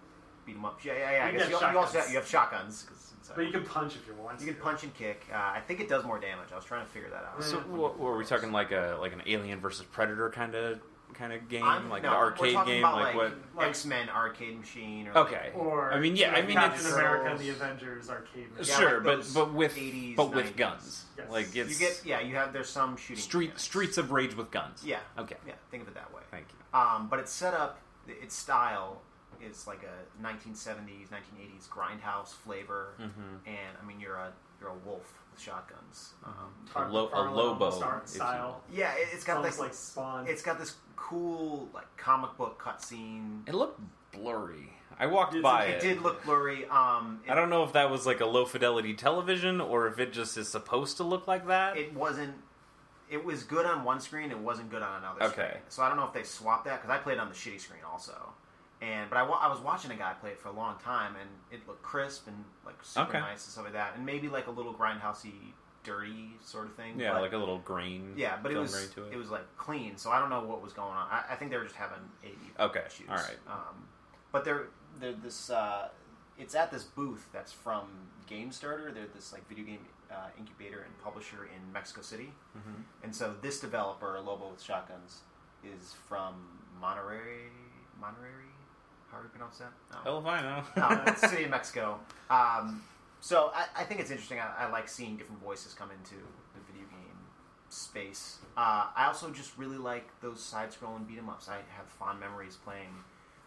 [0.45, 0.85] beat 'em up.
[0.85, 1.25] Yeah, yeah, yeah.
[1.25, 1.93] I You guess get you, you also shotguns.
[1.95, 2.83] have, you have shotguns.
[2.89, 4.41] 'cause it's, uh, But you can punch if you want.
[4.41, 4.61] you can to.
[4.61, 5.27] punch and kick.
[5.33, 6.49] Uh, I think it does more damage.
[6.53, 7.41] I was trying to figure that out.
[7.45, 7.67] So, Mm.
[7.69, 10.81] what, what, were we talking like a like an Alien versus Predator kind of
[11.15, 13.33] kind of game, I'm- like no, the we're arcade game, about, like, what?
[13.57, 15.09] like- X Men arcade machine.
[15.09, 18.11] Or Okay, Or I mean, yeah, like I mean, Captain it's- America and the Avengers
[18.11, 18.49] arcade.
[18.59, 20.57] Yeah, sure, like but but with 80s, but with 90s.
[20.57, 21.31] guns, Yes.
[21.31, 23.63] like it's you get yeah, you have there's some shooting street mechanics.
[23.63, 24.85] streets of rage with guns.
[24.85, 25.55] Yeah, Okay, yeah.
[25.71, 26.23] Think of it that way.
[26.31, 26.79] thank you.
[26.79, 27.79] Um, but it's set up.
[28.07, 29.01] Its style
[29.41, 33.47] is like a 1970s, 1980s grindhouse flavor, Mm-hmm.
[33.49, 36.15] and I mean you're a you're a wolf with shotguns.
[36.25, 36.33] Um,
[36.77, 38.63] A lo- a Lobo, star- if you style.
[38.73, 39.61] yeah, it, it's It's got almost this.
[39.61, 40.27] like Spawn.
[40.29, 43.49] It's got this cool like comic book cutscene.
[43.49, 43.81] It looked
[44.13, 44.73] blurry.
[44.99, 45.81] I walked It's- by It it.
[45.81, 46.67] did look blurry.
[46.69, 49.99] Um, it, I don't know if that was like a low fidelity television or if
[49.99, 51.77] it just is supposed to look like that.
[51.77, 52.35] it wasn't.
[53.11, 54.31] It was good on one screen.
[54.31, 55.25] It wasn't good on another.
[55.25, 55.49] Okay.
[55.49, 55.63] Screen.
[55.69, 57.83] So I don't know if they swapped that because I played on the shitty screen
[57.91, 58.33] also.
[58.81, 61.29] And but I, I was watching a guy play it for a long time, and
[61.51, 63.21] it looked crisp and like super Okay.
[63.21, 65.33] nice and stuff like that, and maybe like a little grindhousey,
[65.85, 66.99] dirty sort of thing.
[66.99, 68.15] yeah, but, like a little grain.
[68.17, 69.17] yeah, but it was to it.
[69.17, 69.97] was like clean.
[69.97, 71.07] So I don't know what was going on.
[71.11, 73.07] I, I think they were just having AV Okay, issues.
[73.09, 73.39] all right.
[73.47, 73.87] Um,
[74.33, 74.67] but they're
[74.99, 75.51] they're this.
[75.51, 75.89] Uh,
[76.39, 77.85] it's at this booth that's from
[78.29, 78.93] GameStarter.
[78.93, 79.79] They're this like video game
[80.11, 82.33] uh, incubator and publisher in Mexico City.
[82.57, 82.83] Mhm.
[83.05, 85.21] And so this developer, Lobo with Shotguns,
[85.63, 86.35] is from
[86.83, 87.49] Monterrey.
[88.03, 88.43] Monterrey?
[89.13, 89.71] How do you pronounce that?
[89.93, 89.99] No.
[90.03, 90.63] Hell if I know.
[90.77, 92.01] no, it's the city of Mexico.
[92.31, 92.83] Um,
[93.25, 94.39] so I, I think it's interesting.
[94.39, 96.17] I, I like seeing different voices come into
[96.55, 97.19] the video game
[97.71, 98.39] space.
[98.57, 101.49] Uh, I also just really like those side-scrolling beat 'em ups.
[101.49, 102.91] I have fond memories playing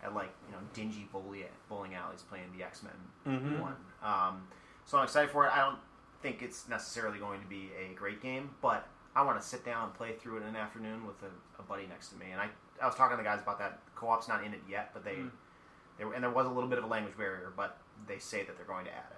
[0.03, 2.93] at like you know dingy bowling bowling alleys playing the X Men
[3.39, 3.59] Mhm.
[3.61, 3.75] one.
[4.01, 4.47] Um,
[4.85, 5.51] so I'm excited for it.
[5.53, 5.79] I don't.
[6.23, 9.83] think it's necessarily going to be a great game, but I want to sit down
[9.85, 12.25] and play through it in an afternoon with a, a buddy next to me.
[12.31, 12.47] And I,
[12.81, 13.81] I was talking to the guys about that.
[13.93, 15.29] Co-op's not in it yet, but they, Mm.
[15.99, 18.43] they were, and there was a little bit of a language barrier, but they say
[18.43, 19.16] that they're going to add it.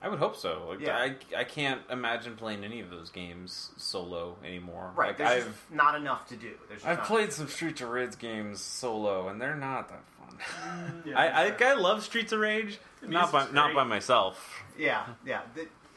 [0.00, 0.66] I would hope so.
[0.68, 0.96] Like, Yeah.
[0.96, 4.92] I, I can't imagine playing any of those games solo anymore.
[4.94, 5.08] Right?
[5.08, 6.52] Like, there's I've not enough to do.
[6.68, 11.02] There's just I've played some Streets of Rage games solo, and they're not that fun.
[11.04, 11.56] Yeah, I, I.
[11.70, 14.62] I love Streets of Rage, The not by not by myself.
[14.78, 15.40] Yeah, yeah.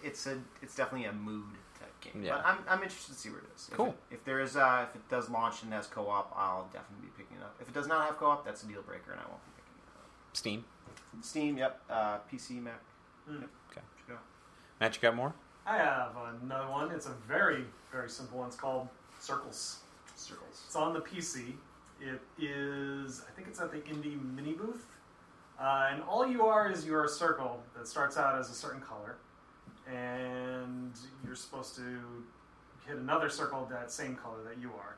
[0.04, 1.44] It's a it's definitely a mood
[1.80, 2.24] type game.
[2.24, 2.38] Yeah.
[2.38, 3.68] But I'm, I'm interested to see where it is.
[3.70, 3.90] If Cool.
[4.10, 7.12] it- If, there is uh, if it does launch and has co-op, I'll definitely be
[7.24, 7.56] picking it up.
[7.62, 9.78] If it does not have co-op, that's a deal breaker, and I won't be picking
[9.78, 10.10] it up.
[10.34, 10.66] Steam.
[11.22, 11.80] Steam, yep.
[11.88, 12.82] Uh, PC, Mac.
[13.30, 13.42] Mm.
[13.42, 13.50] Yep.
[13.72, 13.82] Okay.
[13.98, 14.24] Check it out.
[14.80, 15.34] Matt, you got more?
[15.66, 16.92] I have another one.
[16.92, 18.48] It's a very, very simple one.
[18.48, 18.88] It's called
[19.20, 19.80] Circles.
[20.16, 20.64] Circles.
[20.66, 21.54] It's on the PC.
[22.00, 24.86] It is, I think it's at the Indie Mini Booth.
[25.60, 28.82] Uh, and all you are is you're a circle that starts out as a certain
[28.82, 29.18] color.
[29.88, 30.94] And
[31.24, 32.00] you're supposed to
[32.88, 34.96] hit another circle of that same color that you are.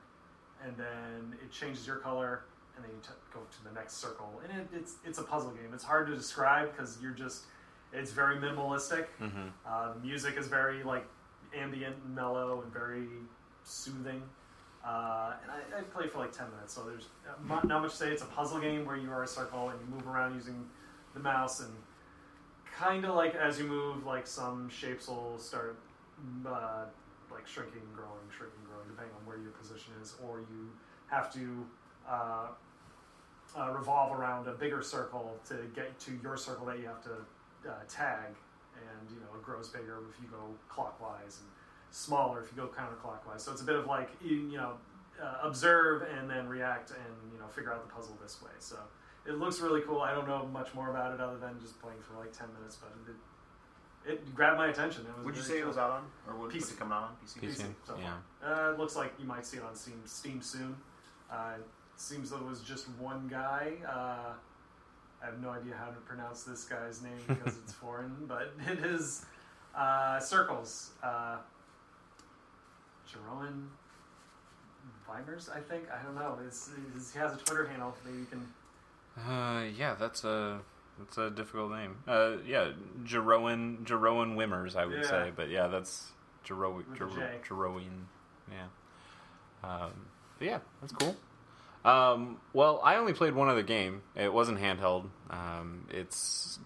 [0.66, 2.46] And then it changes your color,
[2.78, 4.42] and then you t- go to the next circle.
[4.44, 5.72] And it, it's, it's a puzzle game.
[5.74, 7.44] It's hard to describe because you're just,
[7.94, 9.06] it's very minimalistic.
[9.22, 9.48] Mm-hmm.
[9.66, 11.06] Uh, music is very like
[11.56, 13.08] ambient, and mellow, and very
[13.64, 14.22] soothing.
[14.86, 17.08] Uh, and I, I played for like ten minutes, so there's
[17.48, 18.12] not, not much to say.
[18.12, 20.66] It's a puzzle game where you are a circle and you move around using
[21.14, 21.72] the mouse, and
[22.76, 25.80] kind of like as you move, like some shapes will start
[26.46, 26.86] uh,
[27.32, 30.70] like shrinking, growing, shrinking, growing, depending on where your position is, or you
[31.08, 31.66] have to.
[32.08, 32.48] Uh,
[33.56, 37.12] uh, revolve around a bigger circle to get to your circle that you have to
[37.68, 38.36] uh, tag,
[38.76, 41.50] and you know it grows bigger if you go clockwise and
[41.92, 43.42] smaller if you go counterclockwise.
[43.42, 44.74] So it's a bit of like you, you know
[45.22, 48.52] uh, observe and then react and you know figure out the puzzle this way.
[48.60, 48.78] So
[49.26, 50.02] it looks really cool.
[50.02, 52.78] I don't know much more about it other than just playing for like ten minutes,
[52.78, 55.06] but it, it grabbed my attention.
[55.06, 56.72] It was Would you very say it was out on, or would, was PC.
[56.74, 57.40] it coming out on PC?
[57.42, 57.62] PC.
[57.62, 58.14] PC so yeah.
[58.46, 60.76] Uh, it looks like you might see it on Steam, Steam soon.
[61.32, 63.74] Uh, it seems that it was just one guy.
[63.88, 64.34] Uh,
[65.24, 68.80] I have no idea how to pronounce this guy's name because it's foreign, but it
[68.80, 69.26] is
[69.76, 70.92] uh, Circles.
[71.02, 71.38] Uh,
[73.10, 73.68] Jeroen
[75.08, 75.86] Weimers, I think.
[75.92, 76.38] I don't know.
[76.46, 77.96] It's, it's, he has a Twitter handle.
[78.06, 78.46] Maybe you can.
[79.18, 80.60] Uh, yeah, that's a
[81.00, 81.96] that's a difficult name.
[82.08, 82.72] Uh, yeah,
[83.04, 85.10] Jeroen Jeroen Wimmers, I would Yeah.
[85.10, 86.12] say, but yeah, that's
[86.46, 88.06] Jero Jero Jeroen.
[88.52, 88.66] Yeah.
[89.64, 89.92] Um,
[90.40, 91.16] but yeah, that's cool.
[91.86, 94.02] Um, well, I only played one other game.
[94.16, 95.10] It wasn't handheld.
[95.30, 96.60] Um, it's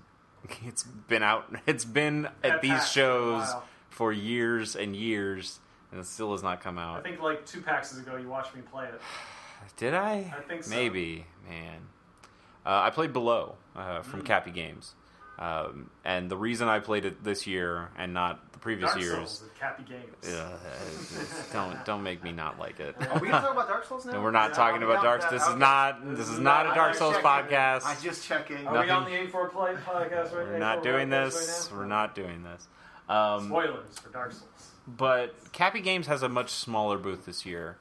[0.66, 1.54] it's been out.
[1.68, 3.56] It's been at these PAX for a shows
[3.90, 5.60] for years and years,
[5.92, 7.00] and it still has not come out.
[7.00, 9.02] I think like two packs ago you watched me play it.
[9.78, 10.34] Did I?
[10.38, 10.70] I think so.
[10.70, 11.82] Maybe, man.
[12.66, 14.26] Uh, I played Below uh, from Mm.
[14.26, 14.94] Capy Games,
[15.40, 19.16] um, and the reason I played it this year and not previous Dark years.
[19.16, 20.28] Souls at Capy Games.
[20.34, 20.58] Uh,
[21.54, 22.96] don't don't make me not like it.
[23.10, 24.14] Are we gonna talk about Dark Souls now?
[24.14, 25.22] And we're not Yeah, talking about Dark.
[25.22, 25.32] for that.
[25.40, 26.06] This is not.
[26.10, 27.30] This This is is not a Dark I'm Souls checking.
[27.30, 27.82] podcast.
[27.86, 28.68] I'm just checking.
[28.68, 30.52] Are Nothing- we on the A4 Play podcast right now?
[30.52, 31.70] We're A4 not doing this.
[31.72, 31.80] right?
[31.80, 32.68] We're not doing this.
[33.10, 34.72] Um, Spoilers for Dark Souls.
[34.86, 37.78] but Capy Games has a much smaller booth this year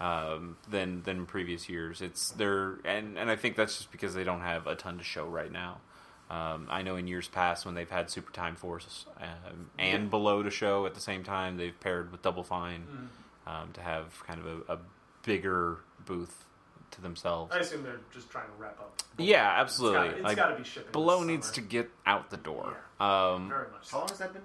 [0.00, 2.00] um, than than previous years.
[2.00, 5.04] It's they're and and I think that's just because they don't have a ton to
[5.04, 5.80] show right now.
[6.30, 10.08] Um, I know in years past when they've had Super Time Force um, and Yeah.
[10.10, 12.86] Below to show at the same time, they've paired with Double Fine
[13.46, 13.50] Mm.
[13.52, 14.78] um, to have kind of a, a
[15.24, 16.44] bigger booth
[16.92, 17.52] to themselves.
[17.54, 19.02] I assume they're just trying to wrap up.
[19.18, 20.20] Yeah, absolutely.
[20.20, 20.92] It's got to be shipping.
[20.92, 22.76] Below this needs to get out the door.
[23.00, 23.90] Um, very much.
[23.90, 24.42] How long has that been?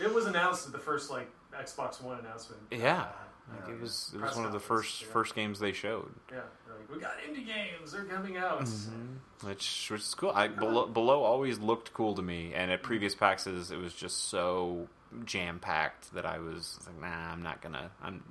[0.00, 2.62] It was announced at the first like Xbox One announcement.
[2.70, 3.02] Yeah.
[3.02, 3.06] Uh,
[3.50, 5.08] like, it was it was one of the first yeah.
[5.08, 6.10] first games they showed.
[6.30, 6.38] yeah.
[6.68, 7.92] Like, we got indie games.
[7.92, 8.64] They're coming out.
[8.64, 9.48] Mm-hmm.
[9.48, 10.32] which which is cool.
[10.34, 14.28] I below, below always looked cool to me, and at previous PAXs it was just
[14.28, 14.88] so
[15.24, 17.90] jam packed that I was like, nah, I'm not gonna.
[18.02, 18.22] I'm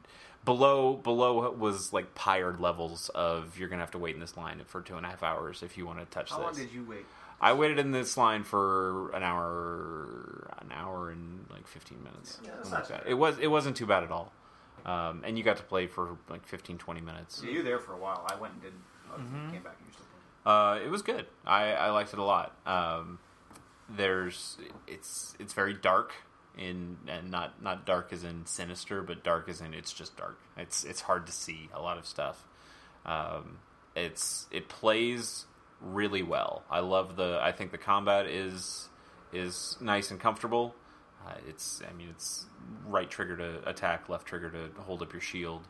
[0.43, 4.61] below below was like pired levels of you're gonna have to wait in this line
[4.66, 6.38] for two and a half hours if you want to touch this.
[6.38, 7.05] How long did you wait?
[7.41, 12.39] I waited in this line for an hour, an hour and like 15 minutes.
[12.43, 13.03] Yeah, like.
[13.07, 14.32] It was it wasn't too bad at all.
[14.86, 17.38] Um, and you got to play for like 15, 20 minutes.
[17.38, 18.25] So you were there for a while.
[18.29, 18.73] I went and did.
[19.11, 19.51] Mm-hmm.
[19.51, 20.05] Came back and you still
[20.43, 20.81] playing.
[20.81, 21.25] Uh, it was good.
[21.45, 22.55] I, I liked it a lot.
[22.65, 23.19] Um,
[23.89, 24.57] there's
[24.88, 26.13] it's it's very dark
[26.57, 30.38] in and not not dark as in sinister, but dark as in it's just dark.
[30.57, 32.43] It's it's hard to see a lot of stuff.
[33.05, 33.59] Um,
[33.95, 35.45] it's it plays
[35.81, 36.63] really well.
[36.69, 37.39] I love the.
[37.41, 38.89] I think the combat is
[39.31, 40.75] is nice and comfortable.
[41.26, 42.45] Uh, it's I mean it's
[42.86, 45.67] right trigger to attack, left trigger to hold up your shield.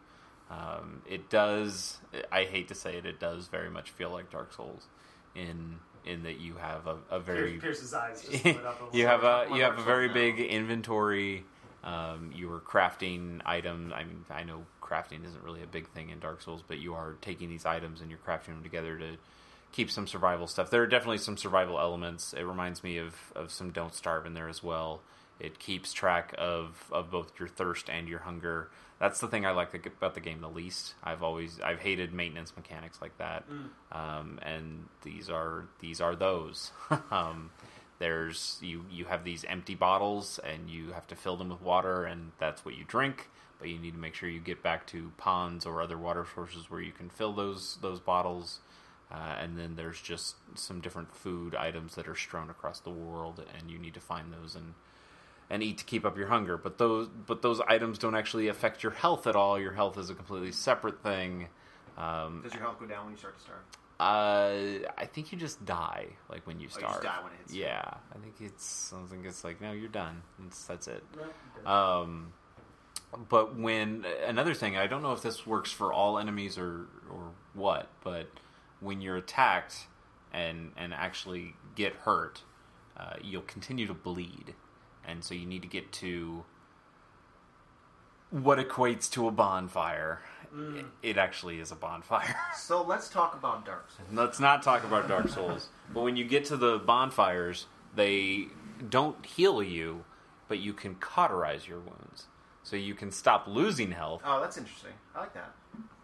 [0.50, 1.98] Um, it does.
[2.32, 3.06] I hate to say it.
[3.06, 4.88] It does very much feel like Dark Souls
[5.36, 8.94] in in that you have a, a very Pierce, Pierce's eyes just lit up.
[8.94, 11.44] you have a you have a very big inventory.
[11.84, 13.94] Um, you are crafting items.
[13.94, 16.96] I mean, I know crafting isn't really a big thing in Dark Souls, but you
[16.96, 19.18] are taking these items and you're crafting them together to
[19.72, 20.72] keep some survival stuff.
[20.72, 22.34] There are definitely some survival elements.
[22.34, 25.02] It reminds me of, of some Don't Starve in there as well.
[25.40, 28.70] It keeps track of, of both your thirst and your hunger.
[29.00, 30.96] That's the thing I like about the game the least.
[31.04, 33.44] I've always I've hated maintenance mechanics like that,
[33.92, 36.72] um, and these are these are those.
[37.12, 37.50] um,
[38.00, 42.06] there's you you have these empty bottles and you have to fill them with water,
[42.06, 43.30] and that's what you drink.
[43.60, 46.70] But you need to make sure you get back to ponds or other water sources
[46.70, 48.60] where you can fill those those bottles.
[49.12, 53.44] Uh, and then there's just some different food items that are strewn across the world,
[53.58, 54.74] and you need to find those and
[55.50, 56.58] and eat to keep up your hunger.
[56.58, 59.60] But those but those items don't actually affect your health at all.
[59.60, 61.48] Your health is a completely separate thing.
[61.98, 63.62] Um, Does your health go down when you start to starve?
[63.98, 67.04] uh, I think you just die like when you Oh, you just starve.
[67.04, 67.62] die when it hits you.
[67.64, 70.22] Yeah, I think it's I think it's like no, you're done.
[70.46, 71.04] It's, that's it.
[71.64, 72.02] Yeah.
[72.02, 72.34] Um,
[73.30, 77.32] but when another thing, I don't know if this works for all enemies or or
[77.54, 78.28] what, but
[78.82, 79.88] when you're attacked
[80.34, 82.42] and and actually get hurt,
[82.98, 84.54] uh, you'll continue to bleed,
[85.08, 86.44] and so you need to get to
[88.32, 90.22] what equates to a bonfire.
[90.58, 92.36] It, it actually is a bonfire.
[92.58, 94.08] So let's talk about Dark Souls.
[94.14, 95.68] Let's not talk about Dark Souls.
[95.94, 98.48] but when you get to the bonfires, they
[98.90, 100.06] don't heal you,
[100.48, 102.28] but you can cauterize your wounds.
[102.64, 104.22] So you can stop losing health.
[104.26, 104.94] Oh, that's interesting.
[105.14, 105.54] I like that.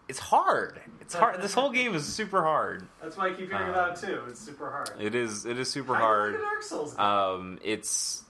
[0.08, 0.80] It's hard.
[1.00, 1.40] It's hard.
[1.40, 2.86] This whole game is super hard.
[3.02, 4.22] That's why I keep hearing Uh, about it too.
[4.28, 4.90] It's super hard.
[5.00, 5.46] It is.
[5.46, 6.32] It is super I hard.
[6.34, 6.92] like a Dark Souls.
[6.94, 7.00] game.
[7.04, 8.21] Um, it's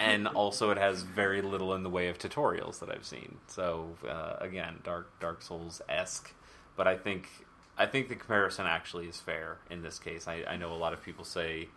[0.00, 3.36] and also it has very little in the way of tutorials that I've seen.
[3.48, 6.32] So uh, again, Dark Dark Souls esque,
[6.74, 7.28] but I think
[7.76, 10.26] I think the comparison actually is fair in this case.
[10.26, 11.68] I, I know a lot of people say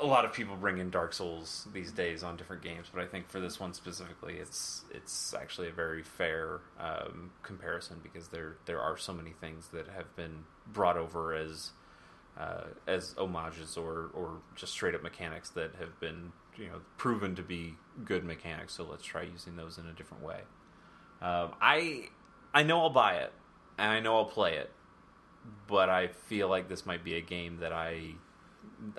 [0.00, 3.06] a lot of people bring in Dark Souls these days on different games, but I
[3.06, 8.56] think for this one specifically, it's it's actually a very fair um, comparison because there
[8.64, 11.72] there are so many things that have been brought over as
[12.38, 17.34] uh, as homages or or just straight up mechanics that have been you know proven
[17.36, 18.74] to be good mechanics.
[18.74, 20.40] So let's try using those in a different way.
[21.20, 22.08] Um, I
[22.52, 23.32] I know I'll buy it
[23.78, 24.70] and I know I'll play it,
[25.66, 28.14] but I feel like this might be a game that I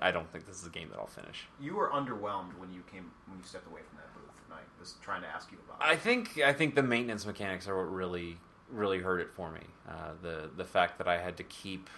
[0.01, 1.47] I don't think this is a game that I'll finish.
[1.59, 4.61] You were underwhelmed when you came when you stepped away from that booth, and I
[4.79, 5.87] was trying to ask you about.
[5.87, 8.37] I think I think the maintenance mechanics are what really
[8.69, 9.61] really hurt it for me.
[9.87, 11.89] Uh, the the fact that I had to keep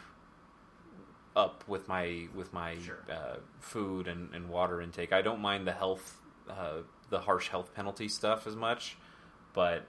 [1.36, 3.03] up with my with my Sure.
[3.09, 5.13] uh, food and, and water intake.
[5.13, 6.17] I don't mind the health
[6.49, 8.97] uh, the harsh health penalty stuff as much,
[9.53, 9.86] but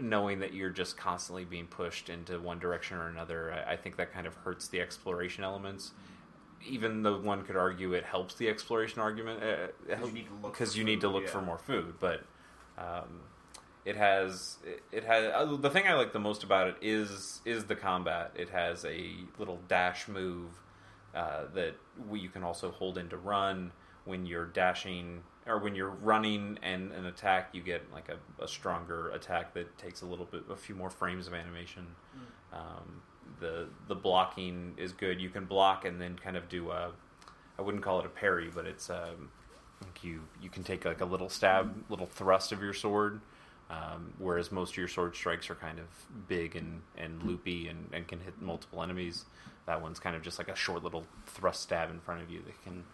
[0.00, 3.96] knowing that you're just constantly being pushed into one direction or another, I, I think
[3.96, 5.92] that kind of hurts the exploration elements.
[6.66, 10.34] Even though one could argue it helps the exploration argument, uh, 'Cause you need to
[10.42, 11.30] look because for you need to look yeah.
[11.30, 11.94] for more food.
[12.00, 12.24] But
[12.76, 13.20] um,
[13.88, 14.58] it has
[14.92, 18.32] it, has uh, the thing I like the most about it is is the combat.
[18.36, 20.50] It has a little dash move
[21.14, 21.74] uh, that
[22.06, 23.72] we, you can also hold in to run
[24.04, 27.48] when you're dashing or when you're running and an attack.
[27.54, 30.90] You get like a, a stronger attack that takes a little bit a few more
[30.90, 31.86] frames of animation.
[32.52, 33.00] Um,
[33.40, 35.18] the the blocking is good.
[35.18, 36.92] You can block and then kind of do a
[37.58, 39.30] I wouldn't call it a parry, but it's um,
[39.80, 43.22] like you you can take like a little stab, little thrust of your sword,
[43.70, 45.86] um, whereas most of your sword strikes are kind of
[46.26, 49.24] big and, and loopy and, and can hit multiple enemies.
[49.66, 52.40] That one's kind of just like a short little thrust stab in front of you
[52.46, 52.84] that can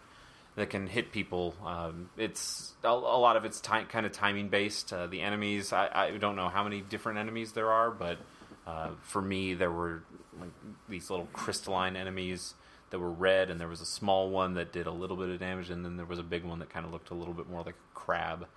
[0.55, 1.53] that can hit people.
[1.65, 4.91] Um, it's a, a lot of it's kind of timing based.
[4.91, 8.17] Uh, the enemies, I, I don't know how many different enemies there are, but
[8.65, 10.03] uh, for me, there were
[10.39, 10.51] like
[10.89, 12.53] these little crystalline enemies
[12.89, 15.39] that were red, and there was a small one that did a little bit of
[15.39, 17.49] damage, and then there was a big one that kind of looked a little bit
[17.49, 18.47] more like a crab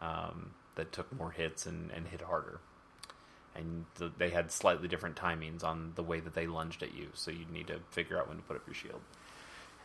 [0.00, 2.60] um, that took more hits and, and hit harder.
[3.56, 7.08] And th- they had slightly different timings on the way that they lunged at you,
[7.14, 9.00] so you'd need to figure out when to put up your shield.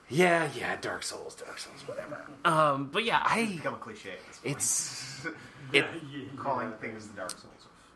[0.09, 2.25] Yeah, yeah, Dark Souls, Dark Souls, whatever.
[2.43, 4.55] Um, but yeah, It's I become a cliche at this point.
[4.55, 5.25] it's
[5.73, 7.43] it Yeah, yeah, calling things the Dark Souls.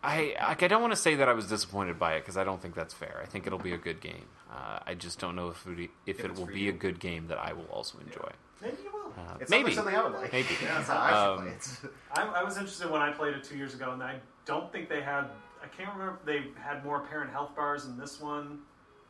[0.03, 2.43] I like, I don't want to say that I was disappointed by it because I
[2.43, 3.19] don't think that's fair.
[3.23, 4.25] I think it'll be a good game.
[4.51, 6.69] Uh, I just don't know if it, if, If it will be you.
[6.69, 8.29] a good game that I will also enjoy.
[8.61, 8.92] Maybe you will.
[9.17, 10.31] Uh, It's maybe something, something I would like.
[10.33, 10.47] Maybe.
[10.61, 11.91] Yeah, that's how I should Um, play it.
[12.35, 14.89] I, I was interested when I played it two years ago, and I don't think
[14.89, 15.25] they had.
[15.63, 18.59] I can't remember if they had more apparent health bars in this one,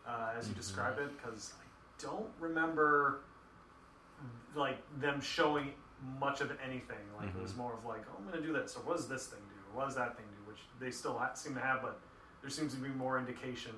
[0.08, 1.66] uh, as you described it, because I
[2.02, 3.22] don't remember
[4.56, 5.72] like them showing
[6.20, 6.98] much of anything.
[7.18, 9.08] Like it was more of like, oh, I'm going to do this, or what does
[9.08, 11.62] this thing do, or what does that thing do, which they still ha- seem to
[11.62, 12.00] have, but
[12.42, 13.72] there seems to be more indication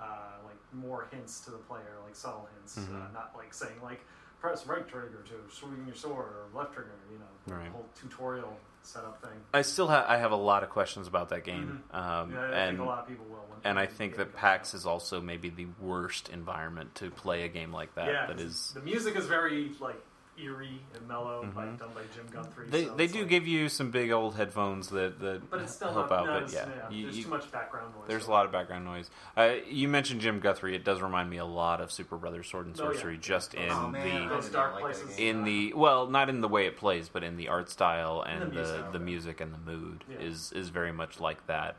[0.00, 3.12] uh, like more hints to the player, like subtle hints, uh, Mhm.
[3.14, 4.00] not like saying like
[4.42, 7.66] press right trigger to swing your sword or left trigger, you know, Right.
[7.66, 9.30] the whole tutorial setup thing.
[9.54, 12.34] I still have I have a lot of questions about that game, um, Mm-hmm.
[12.34, 13.38] Yeah, I and think a lot of people will.
[13.64, 17.72] And I think that PAX is also maybe the worst environment to play a game
[17.72, 18.08] like that.
[18.08, 20.02] yeah, that is the music is very like
[20.38, 21.54] eerie and mellow, Mhm.
[21.54, 22.66] like done by Jim Guthrie.
[22.68, 25.74] they so they do like- give you some big old headphones that that but it's
[25.74, 26.26] still help not, out.
[26.26, 28.04] no, but it's- yeah, you- there's you- too much background noise.
[28.08, 29.10] There's a lot of background noise.
[29.36, 30.74] Uh, you mentioned Jim Guthrie.
[30.74, 33.00] It does remind me a lot of Superbrothers Sword and Oh, yeah.
[33.00, 35.18] Sworcery, just in oh man, the Those dark like places.
[35.18, 38.40] in the well, not in the way it plays, but in the art style and
[38.42, 38.92] the the music.
[38.92, 40.16] the music and the mood Yeah.
[40.18, 41.76] is is very much like that.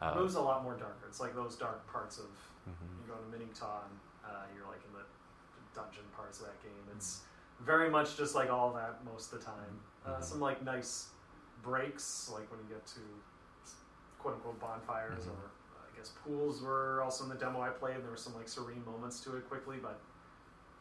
[0.00, 1.06] Uh, It moves a lot more darker.
[1.08, 2.26] It's like those dark parts of
[2.68, 2.72] mhm.
[3.00, 3.88] you go to Minington,
[4.24, 5.04] uh, you're like in the
[5.74, 6.72] dungeon parts of that game.
[6.94, 7.22] It's
[7.60, 9.80] very much just like all that most of the time.
[10.04, 10.22] Uh, Mhm.
[10.24, 11.08] Some like nice
[11.62, 13.00] breaks, like when you get to
[14.18, 15.30] quote unquote bonfires Mhm.
[15.30, 15.50] or
[15.92, 17.94] I guess pools were also in the demo I played.
[17.96, 19.98] And There were some like serene moments to it quickly, but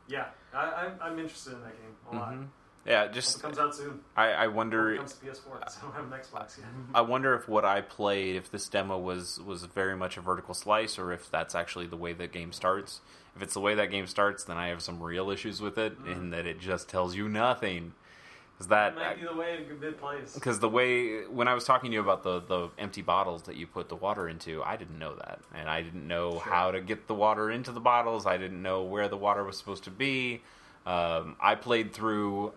[0.07, 2.33] yeah, I, I'm, I'm interested in that game a lot.
[2.85, 3.99] Yeah, just it comes out soon.
[4.15, 4.93] I, I wonder.
[4.93, 5.59] it comes to PS4.
[5.61, 6.67] 'cause I don't have an Xbox yet.
[6.93, 10.53] I wonder if what I played, if this demo was was very much a vertical
[10.53, 13.01] slice, or if that's actually the way the game starts.
[13.35, 15.99] If it's the way that game starts, then I have some real issues with it,
[16.01, 16.11] Mm.
[16.11, 17.93] in that it just tells you nothing.
[18.53, 20.33] Because that It might be the way it plays.
[20.33, 23.55] because the way when I was talking to you about the the empty bottles that
[23.57, 26.39] you put the water into, I didn't know that, and I didn't know Sure.
[26.53, 28.25] how to get the water into the bottles.
[28.27, 30.41] I didn't know where the water was supposed to be.
[30.85, 32.53] Um, I played through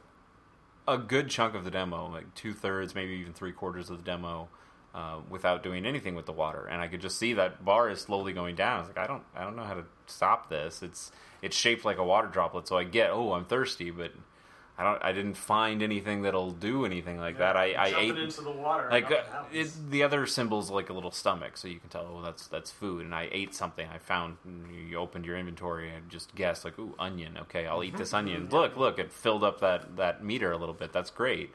[0.89, 4.03] a good chunk of the demo, like two thirds, maybe even three quarters of the
[4.03, 4.49] demo,
[4.95, 8.01] uh, without doing anything with the water, and I could just see that bar is
[8.01, 8.77] slowly going down.
[8.77, 10.83] I was like, I don't, I don't know how to stop this.
[10.83, 11.13] It's
[11.43, 14.13] it's shaped like a water droplet, so I get, oh, I'm thirsty, but
[14.79, 17.57] I don't, I didn't find anything that'll do anything like that.
[17.57, 18.89] I, I ate into the water.
[18.93, 19.23] like uh,
[19.53, 22.71] it, the other symbol's like a little stomach, so you can tell, oh, that's that's
[22.71, 23.05] food.
[23.05, 23.89] And I ate something.
[23.93, 24.37] I found
[24.89, 27.37] you opened your inventory and just guessed like, ooh, onion.
[27.43, 28.49] Okay, I'll eat this onion.
[28.53, 30.93] Look, look, it filled up that that meter a little bit.
[30.93, 31.51] That's great.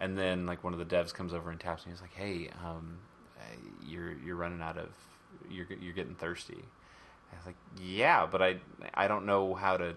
[0.00, 1.92] And then like one of the devs comes over and taps me.
[1.92, 2.98] He's like, hey, um,
[3.38, 3.42] uh,
[3.86, 4.88] you're you're running out of
[5.48, 6.58] you're you're getting thirsty.
[7.32, 8.56] I was like, yeah, but I
[8.94, 9.94] I don't know how to.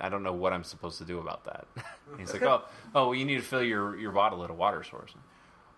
[0.00, 1.66] I don't know what I'm supposed to do about that.
[2.18, 2.62] He's like, oh,
[2.94, 5.14] oh, well, you need to fill your, your bottle at a water source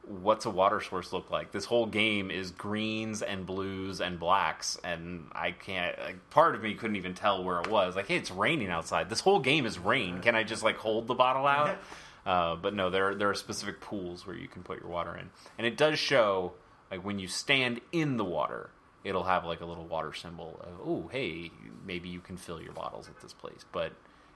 [0.05, 1.53] what's a water source look like?
[1.53, 5.99] This whole game is greens and blues and blacks, and I can't.
[5.99, 7.97] Like, part of me couldn't even tell where it was.
[7.97, 9.09] Like, hey, it's raining outside.
[9.09, 10.21] This whole game is rain.
[10.21, 11.77] Can I just like hold the bottle out?
[12.25, 15.31] Uh, but no, there there are specific pools where you can put your water in,
[15.59, 16.53] and it does show
[16.91, 18.71] like when you stand in the water.
[19.05, 21.51] It'll have like a little water symbol of, oh, hey,
[21.85, 23.65] maybe you can fill your bottles at this place.
[23.73, 23.91] But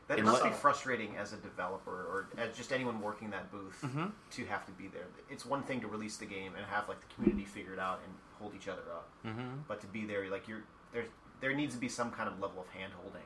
[0.09, 4.13] That must be frustrating as a developer or as just anyone working that booth Mhm.
[4.33, 5.07] to have to be there.
[5.29, 8.15] It's one thing to release the game and have like the community figured out and
[8.39, 9.65] hold each other up, Mhm.
[9.67, 11.07] but to be there, like you're there,
[11.41, 13.25] there needs to be some kind of level of hand holding.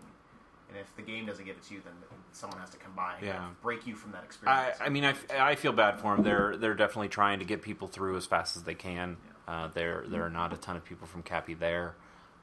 [0.70, 1.92] And if the game doesn't give it to you, then
[2.32, 3.48] someone has to come by and kind Yeah.
[3.48, 4.78] of break you from that experience.
[4.80, 6.24] I mean, I, I feel bad for them.
[6.24, 9.16] They're they're definitely trying to get people through as fast as they can.
[9.46, 11.96] Uh, there there are not a ton of people from Capy there.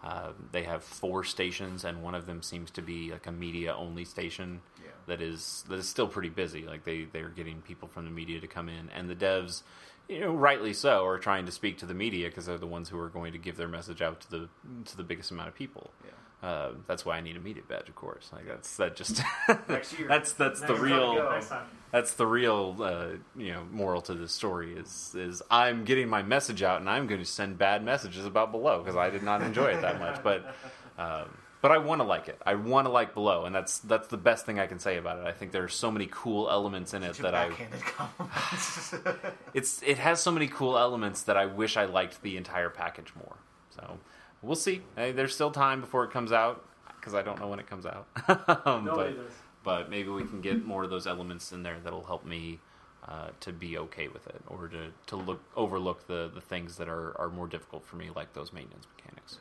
[0.03, 3.73] Uh, they have four stations, and one of them seems to be like a media
[3.75, 4.91] only station Yeah.
[5.07, 6.65] that is that is still pretty busy.
[6.65, 9.63] Like they they're getting people from the media to come in, and the devs,
[10.07, 12.89] you know, rightly so, are trying to speak to the media because they're the ones
[12.89, 14.49] who are going to give their message out to the
[14.85, 15.91] to the biggest amount of people.
[16.05, 16.11] Yeah.
[16.43, 18.29] Uh, that's why I need a media badge, of course.
[18.31, 19.23] Like that's that just
[19.67, 20.07] Next year.
[20.07, 21.65] that's that's the real we go, next time.
[21.91, 26.21] that's the real uh, you know moral to this story is is I'm getting my
[26.21, 29.41] message out and I'm going to send bad messages about below because I did not
[29.41, 30.45] enjoy it that much but
[30.99, 34.07] um, but I want to like it I want to like below and that's that's
[34.07, 36.51] the best thing I can say about it I think there are so many cool
[36.51, 37.49] elements in it that I
[39.55, 43.11] it's it has so many cool elements that I wish I liked the entire package
[43.17, 43.37] more
[43.75, 43.97] so
[44.41, 46.63] we'll see Hey, there's still time before it comes out
[46.99, 48.07] because I don't know when it comes out
[48.65, 49.31] um, Nobody but does.
[49.63, 52.59] but maybe we can get more of those elements in there that'll help me
[53.07, 56.89] uh, to be okay with it or to, to look overlook the, the things that
[56.89, 59.37] are, are more difficult for me like those maintenance mechanics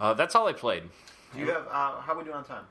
[0.00, 0.84] uh, that's all I played
[1.34, 1.66] Do you have?
[1.66, 2.64] Uh, how are we doing on time?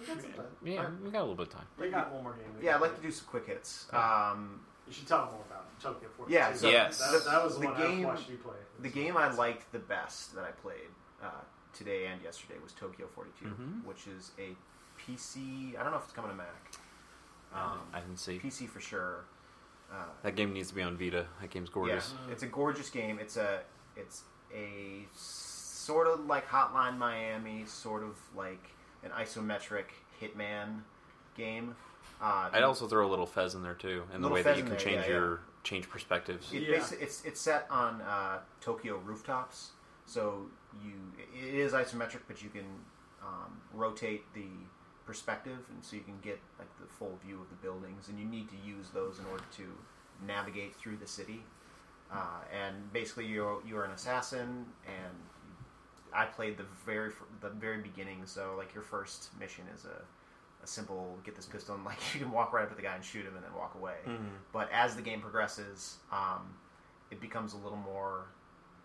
[0.00, 0.44] We got some time.
[0.62, 0.92] yeah Alright.
[1.04, 2.44] we got a little bit of time We got one more game.
[2.60, 3.86] we Yeah, I'd like to do some quick hits.
[3.92, 5.82] Um, You should tell them more about it.
[5.82, 6.32] Tokyo 42.
[6.34, 6.98] Yeah, so Yes.
[6.98, 8.54] That, that was the, The one game- I watched you play.
[8.80, 10.88] the game I liked the best that I played
[11.22, 11.30] uh,
[11.72, 13.84] today and yesterday was Tokyo 42, Mhm.
[13.84, 14.54] which is a
[14.98, 15.76] PC.
[15.78, 16.72] I don't know if it's coming to Mac.
[17.54, 19.24] Um, I didn't see PC for sure.
[19.92, 22.90] Uh, that game needs to be on Vita that game's gorgeous Yeah, it's a gorgeous
[22.90, 23.18] game.
[23.18, 23.60] It's a
[23.96, 24.22] it's
[24.52, 28.70] a sort of like Hotline Miami, sort of like
[29.04, 29.86] an isometric
[30.20, 30.80] Hitman
[31.36, 31.76] game.
[32.24, 34.62] Uh, I'd also throw a little Fez in there too and the way that you
[34.62, 36.76] in can there, change yeah, your change perspectives It Yeah.
[37.00, 39.72] it's it's set on uh, Tokyo rooftops,
[40.06, 40.46] So
[40.82, 40.92] you
[41.34, 42.66] it is isometric, but you can
[43.22, 44.48] um, rotate the
[45.06, 48.08] perspective, and so you can get like the full view of the buildings.
[48.08, 49.66] And you need to use those in order to
[50.26, 51.42] navigate through the city.
[52.12, 55.14] Uh, and basically, you're you're an assassin, and
[56.14, 58.24] I played the very the very beginning.
[58.26, 60.02] So like your first mission is a
[60.64, 62.94] a simple get this pistol and like you can walk right up to the guy
[62.94, 63.94] and shoot him and then walk away.
[64.52, 66.54] But as the game progresses, um,
[67.10, 68.24] it becomes a little more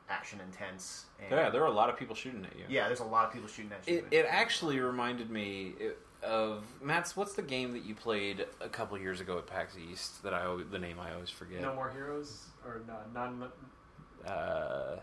[0.10, 1.06] action intense.
[1.22, 2.66] And Yeah, there are a lot of people shooting at you.
[2.70, 3.98] yeah, there's a lot of people shooting at you.
[3.98, 5.74] It, it actually reminded me
[6.22, 7.16] of Matt's.
[7.16, 10.42] What's the game that you played a couple years ago at PAX East that I
[10.44, 11.62] al- the name I always forget.
[11.62, 13.50] No more heroes or no, non.
[14.28, 14.98] Uh,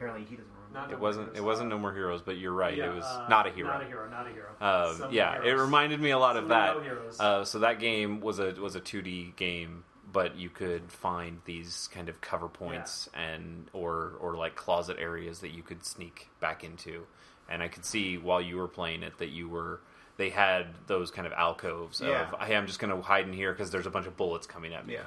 [0.00, 0.56] apparently he doesn't remember.
[0.72, 1.26] Not it No wasn't.
[1.26, 2.76] Heroes, It wasn't uh, No More Heroes, but you're right.
[2.76, 3.68] yeah, it was uh, not a hero.
[3.72, 4.08] Not a hero.
[4.08, 4.48] Not a hero.
[4.60, 6.76] Um, Some yeah, it reminded me a lot of Some that.
[6.76, 7.20] no heroes.
[7.20, 11.88] Uh, so that game was a was a 2D game, but you could find these
[11.92, 16.62] kind of cover points and or or like closet areas that you could sneak back
[16.64, 17.06] into.
[17.48, 19.80] And I could see while you were playing it that you were
[20.18, 22.30] they had those kind of alcoves Yeah.
[22.30, 24.46] of hey, I'm just going to hide in here because there's a bunch of bullets
[24.46, 24.94] coming at me.
[24.94, 25.00] Yeah.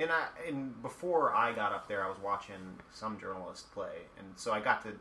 [0.00, 4.26] And I and before I got up there, I was watching some journalist play, and
[4.36, 4.92] so I got to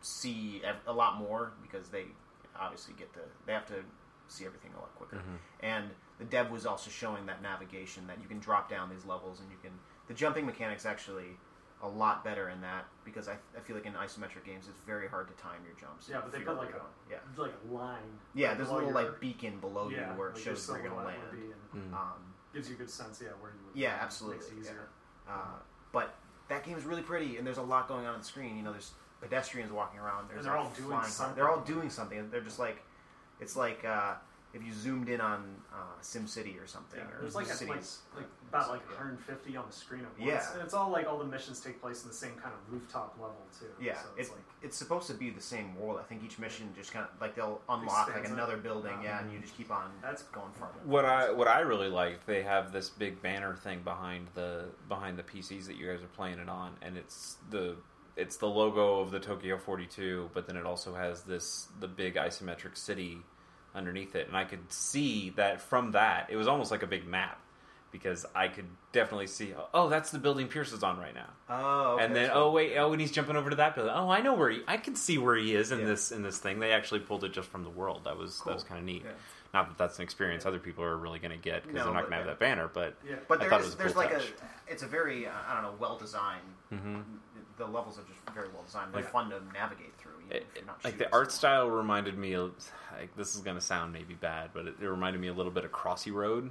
[0.00, 2.04] see a lot more because they
[2.58, 3.74] obviously get to they have to
[4.28, 5.22] see everything a lot quicker.
[5.60, 9.40] And the dev was also showing that navigation that you can drop down these levels
[9.40, 9.72] and you can
[10.08, 11.36] the jumping mechanics actually
[11.82, 15.08] a lot better in that because I, I feel like in isometric games it's very
[15.08, 16.08] hard to time your jumps.
[16.10, 18.02] Yeah, but they Figure put out like where a you're like a line.
[18.34, 18.54] yeah yeah.
[18.54, 20.88] There's a little your- like beacon below yeah, you where it like shows where you're
[20.90, 21.20] going to land.
[21.32, 21.94] be, and Mm.
[21.94, 22.22] Um,
[22.56, 23.20] gives you a good sense.
[23.22, 23.80] Yeah, where you would.
[23.80, 24.38] Yeah, absolutely.
[24.38, 24.88] Makes it easier.
[25.28, 25.58] Uh,
[25.92, 26.14] but
[26.48, 28.56] that game is really pretty, and there's a lot going on on the screen.
[28.56, 30.28] You know, there's pedestrians walking around.
[30.28, 31.36] There's And they're all doing something.
[31.36, 32.30] They're all doing something.
[32.30, 32.82] They're just like,
[33.40, 34.14] it's like uh,
[34.56, 36.98] if you zoomed in on uh, Sim City or something.
[36.98, 37.82] Yeah, or there's like, a, like,
[38.16, 40.26] like about like 150 on the screen at once.
[40.26, 40.52] Yeah.
[40.54, 43.14] and it's all like all the missions take place in the same kind of rooftop
[43.20, 43.66] level too.
[43.80, 45.98] Yeah, so it's it's like it's supposed to be the same world.
[46.00, 48.32] I think each mission just kind of like they'll unlock like Expands it.
[48.32, 50.78] another building, yeah, and you just keep on That's going farther.
[50.84, 55.18] What I what I really like, they have this big banner thing behind the behind
[55.18, 57.76] the PCs that you guys are playing it on, and it's the
[58.16, 62.14] it's the logo of the Tokyo 42, but then it also has this the big
[62.14, 63.18] isometric city
[63.76, 67.06] underneath it, and I could see that from that it was almost like a big
[67.06, 67.38] map
[67.92, 71.92] because I could definitely see oh that's the building Pierce is on right now, Oh,
[71.94, 74.10] okay, and then so- oh wait oh and he's jumping over to that building oh
[74.10, 75.86] I know where he I can see where he is in Yeah.
[75.86, 78.50] this in this thing they actually pulled it just from the world that was Cool.
[78.50, 79.02] that was kind of neat.
[79.04, 79.12] Yeah.
[79.54, 81.94] Not that that's an experience other people are really going to get because No, they're
[81.94, 82.32] not going to have yeah.
[82.32, 83.14] that banner, but yeah.
[83.28, 84.32] But I there thought it is- was a there's cool like touch.
[84.68, 86.42] a, it's a very uh, I don't know well designed.
[86.74, 87.02] Mhm.
[87.56, 88.92] The levels are just very well designed.
[88.92, 90.12] They're Like- fun to navigate through.
[90.26, 92.52] Even It- if you're not like the art style reminded me of
[92.98, 95.52] like this is going to sound maybe bad, but it, it reminded me a little
[95.52, 96.50] bit of Crossy Road,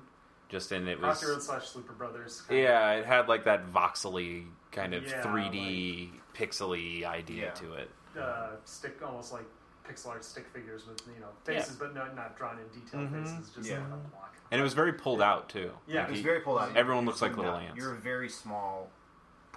[0.50, 2.48] just in it was Crossy Road slash Superbrothers.
[2.48, 7.52] kind of- yeah, it had like that voxely kind of Yeah, 3D pixely idea Yeah.
[7.52, 7.92] to it.
[8.20, 9.46] uh, stick almost like
[9.88, 13.24] pixel art stick figures with you know faces, but not not drawn in detail Mhm.
[13.24, 13.80] faces, just Yeah.
[13.80, 14.36] like a block.
[14.52, 15.72] And it was very pulled out too.
[15.86, 16.76] Yeah, Like, It was he- very pulled out.
[16.78, 17.62] Everyone looks like little out.
[17.62, 17.78] ants.
[17.78, 18.90] You're a very small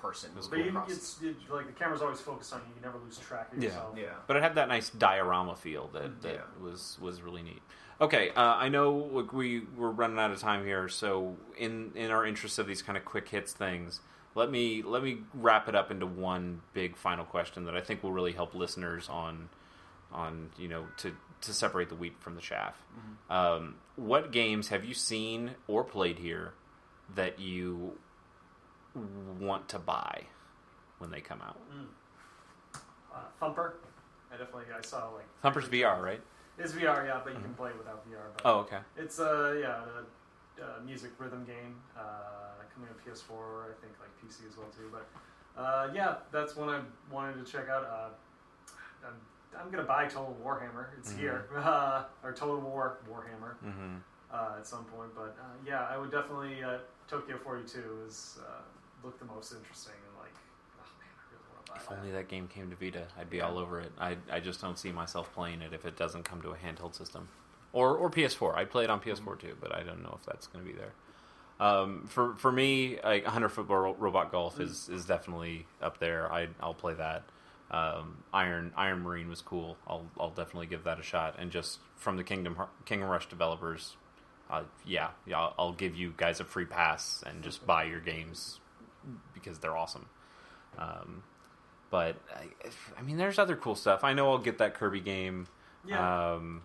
[0.00, 0.30] person.
[0.34, 2.74] was But moving you, across it's you, like the camera's always focused on you.
[2.76, 3.68] You never lose track of Yeah.
[3.70, 3.98] yourself.
[3.98, 4.06] Yeah.
[4.26, 6.62] but it had that nice diorama feel that, that Yeah.
[6.62, 7.62] was was really neat.
[8.00, 12.10] Okay, uh, I know like, we we're running out of time here, so in in
[12.10, 14.00] our interest of these kind of quick hits things,
[14.36, 18.02] let me let me wrap it up into one big final question that I think
[18.04, 19.48] will really help listeners on
[20.12, 22.74] on you know to to separate the wheat from the chaff.
[23.30, 26.52] Um, what games have you seen or played here
[27.14, 27.98] that you
[29.38, 30.22] want to buy
[30.98, 31.56] when they come out?
[33.14, 33.74] Uh, Thumper,
[34.32, 36.20] I definitely I saw like Thumper's VR, right?
[36.58, 38.26] It's VR, yeah, but you can play it without VR.
[38.36, 38.78] But Oh, okay.
[38.96, 39.84] It's a yeah,
[40.60, 42.02] a, a music rhythm game uh,
[42.74, 43.70] coming to PS4.
[43.70, 44.90] I think like PC as well too.
[44.92, 46.80] But uh, yeah, that's one I
[47.12, 47.84] wanted to check out.
[47.84, 48.08] Uh,
[49.06, 49.14] I'm,
[49.58, 50.86] I'm gonna buy Total Warhammer.
[50.98, 51.18] It's Mhm.
[51.18, 53.96] here, uh, or Total War Warhammer Mm-hmm.
[54.32, 55.14] uh, at some point.
[55.14, 56.78] But uh, yeah, I would definitely uh,
[57.08, 58.38] Tokyo 42 is
[59.04, 60.34] looked the most interesting and like,
[60.80, 61.98] oh man, I really want to buy If that.
[61.98, 63.92] only that game came to Vita, I'd be all over it.
[63.98, 66.94] I, I just don't see myself playing it if it doesn't come to a handheld
[66.94, 67.28] system,
[67.72, 68.54] or or PS4.
[68.56, 70.76] I'd play it on PS4 too, but I don't know if that's going to be
[70.76, 70.92] there.
[71.60, 76.30] Um, for for me, like 100 foot ro- robot golf is is definitely up there.
[76.32, 77.24] I I'll play that.
[77.70, 79.76] Um, Iron Iron Marine was cool.
[79.86, 81.34] I'll I'll definitely give that a shot.
[81.38, 83.96] And just from the Kingdom Har- Kingdom Rush developers,
[84.48, 88.00] uh, yeah, yeah, I'll, I'll give you guys a free pass and just buy your
[88.00, 88.60] games
[89.34, 90.06] because they're awesome.
[90.78, 91.22] Um,
[91.90, 92.46] but I,
[92.98, 94.04] I mean, there's other cool stuff.
[94.04, 95.46] I know I'll get that Kirby game.
[95.86, 96.32] Yeah.
[96.34, 96.62] Um,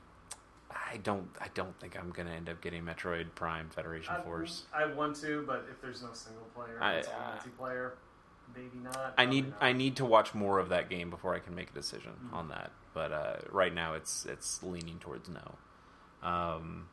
[0.69, 1.29] I don't.
[1.39, 4.63] I don't think I'm gonna end up getting Metroid Prime Federation I, Force.
[4.73, 7.91] I want to, but if there's no single player, I- it's all uh, multiplayer.
[8.55, 9.13] maybe not.
[9.17, 11.69] I need probably I need to watch more of that game before I can make
[11.69, 12.71] a decision on that.
[12.93, 15.55] But uh, right now, it's it's leaning towards no.
[16.27, 16.87] Um,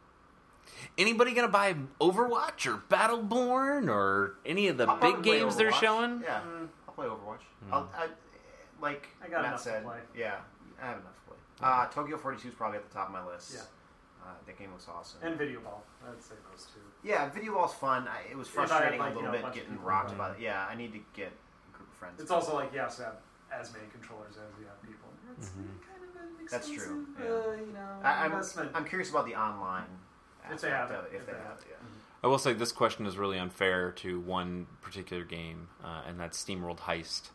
[0.99, 5.57] anybody gonna buy Overwatch or Battleborn or any of the I'll big probably play games
[5.57, 5.81] they're Overwatch.
[5.81, 6.21] showing?
[6.23, 6.69] Yeah, Mm.
[6.89, 7.43] I'll play Overwatch.
[7.73, 8.09] I'll, I,
[8.81, 9.99] like I got Matt enough to said, play.
[10.17, 10.37] yeah,
[10.83, 11.37] I have enough to play.
[11.63, 13.53] Uh, Tokyo 42 is probably at the top of my list.
[13.55, 13.61] Yeah.
[14.23, 15.19] Uh, that game looks awesome.
[15.23, 15.83] And video ball.
[16.07, 16.81] I'd say those two.
[17.03, 18.07] yeah, VideoBall's fun.
[18.07, 19.55] I, it was If I had, frustrating like, a you little know, a bit bunch
[19.57, 20.41] of getting people rocked by it.
[20.41, 22.21] Yeah, I need to get a group of friends.
[22.21, 23.15] It's also like you have to have
[23.53, 25.09] as many controllers as you have people.
[25.39, 25.73] It's Mhm.
[25.89, 27.53] kind of an That's true, expensive, yeah.
[27.53, 28.71] Uh, you know, I, I'm, investment.
[28.75, 29.87] I'm curious about the online.
[30.53, 31.17] If they have of it, it.
[31.17, 31.77] If, if they they have have it, yeah.
[32.23, 36.43] I will say this question is really unfair to one particular game, uh, and that's
[36.43, 37.31] SteamWorld Heist,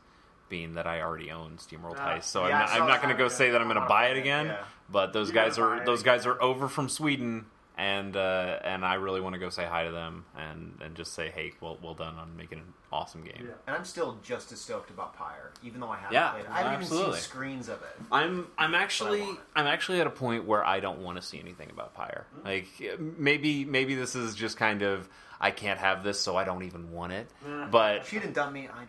[0.50, 2.26] being that I already own SteamWorld Ah, Heist.
[2.26, 4.08] So yeah, I I'm, not, not going to go say that I'm going to buy
[4.10, 4.48] it again.
[4.48, 4.64] Yeah.
[4.92, 6.18] But those You're guys are buy it those again.
[6.18, 7.48] guys are over from Sweden,
[7.78, 11.14] and uh, and I really want to go say hi to them and, and just
[11.14, 13.36] say, hey, well, well done on making an awesome game.
[13.42, 13.52] yeah.
[13.68, 16.50] And I'm still just as stoked about Pyre, even though I haven't Yeah, played it.
[16.52, 17.10] I haven't absolutely.
[17.10, 18.02] even seen screens of it.
[18.12, 19.28] I'm I'm actually.
[19.56, 22.26] I'm actually at a point where I don't want to see anything about Pyre.
[22.44, 22.68] Like
[23.18, 25.10] maybe maybe this is just kind of
[25.42, 27.28] I can't have this, so I don't even want it.
[27.46, 27.68] Yeah.
[27.70, 28.70] But She didn't dump me.
[28.74, 28.86] I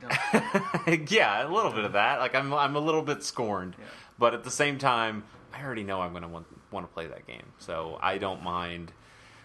[0.87, 1.11] don't.
[1.11, 2.20] yeah, a little bit of that.
[2.20, 3.84] Like I'm I'm a little bit scorned, Yeah.
[4.16, 6.47] but at the same time, I already know I'm going to want
[6.77, 8.93] want to play that game, so I don't mind.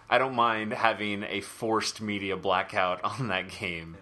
[0.09, 3.95] I don't mind having a forced media blackout on that game.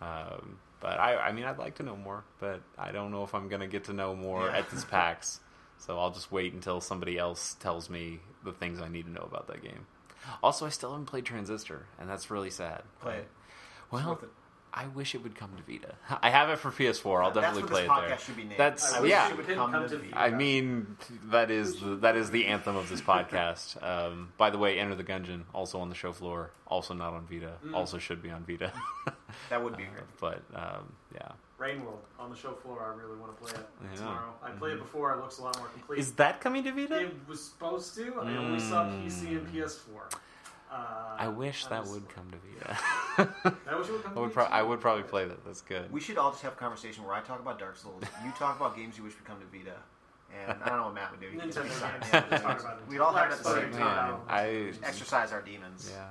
[0.00, 3.34] Um, but I, I mean, I'd like to know more, but I don't know if
[3.34, 4.58] I'm going to get to know more Yeah.
[4.58, 5.40] at this PAX.
[5.78, 9.22] So I'll just wait until somebody else tells me the things I need to know
[9.26, 9.86] about that game.
[10.42, 12.82] Also, I still haven't played Transistor, and that's really sad.
[13.00, 13.28] Play it.
[13.90, 14.20] Well.
[14.72, 15.94] I wish it would come to Vita.
[16.22, 17.24] I have it for PS4.
[17.24, 18.18] I'll That's definitely what play this it podcast there.
[18.18, 18.54] should be named.
[18.60, 19.30] That's I wish yeah.
[19.30, 20.14] it would Come come, to to the Vita.
[20.14, 20.34] Vita.
[20.34, 20.96] I mean,
[21.30, 23.76] that is the, that is the anthem of this podcast.
[23.88, 27.26] Um, by the way, Enter the Gungeon, also on the show floor, also not on
[27.26, 27.74] Vita, Mm.
[27.74, 28.72] also should be on Vita.
[29.50, 32.82] that would be Uh, but um, yeah, Rain World on the show floor.
[32.84, 33.96] I really want to play it Yeah.
[33.98, 34.34] tomorrow.
[34.42, 35.12] I played it before.
[35.14, 35.98] It looks a lot more complete.
[35.98, 37.00] is that coming to Vita?
[37.00, 38.20] it was supposed to.
[38.20, 39.52] I only saw PC and Mm.
[39.54, 40.12] PS4.
[40.70, 43.54] Uh, I wish that would like- come to Vita.
[43.70, 44.12] I wish it would come.
[44.16, 45.44] I would, pro- I would probably play that.
[45.44, 45.90] That's good.
[45.90, 48.56] We should all just have a conversation where I talk about Dark Souls, you talk
[48.56, 49.76] about games you wish would come to Vita,
[50.48, 51.30] and I don't know what Matt would do.
[51.30, 51.80] Nintendo games.
[52.12, 54.10] Yeah, Just talk about We'd all have Black that at the same time.
[54.12, 55.90] Man, I Exercise our demons.
[55.92, 56.08] yeah.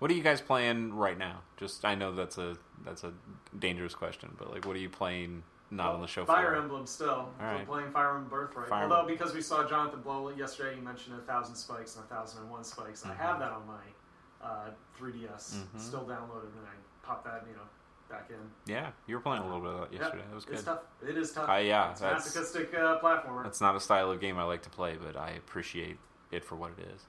[0.00, 1.40] What are you guys playing right now?
[1.58, 3.12] Just I know that's a that's a
[3.58, 5.42] dangerous question, but like, what are you playing?
[5.72, 6.62] Not on the show Fire floor.
[6.62, 7.10] Emblem still.
[7.10, 7.60] All right.
[7.60, 8.68] We're playing Fire Emblem Birthright.
[8.68, 9.16] Fire Although Emblem.
[9.16, 12.50] because we saw Jonathan Blow yesterday, he mentioned a thousand spikes and a thousand and
[12.50, 13.02] one spikes.
[13.04, 15.78] And I have that on my uh, 3DS Mhm.
[15.80, 17.62] still downloaded, and I popped that you know
[18.08, 18.50] back in.
[18.66, 20.00] Yeah, you were playing a little bit of that Yep.
[20.00, 20.24] yesterday.
[20.28, 20.64] That was It's good.
[20.64, 20.80] tough.
[21.06, 21.48] It is tough.
[21.48, 23.44] Uh, yeah, it's a that's masochistic uh, platformer.
[23.44, 25.98] that's not a style of game I like to play, but I appreciate
[26.32, 27.06] it for what it is.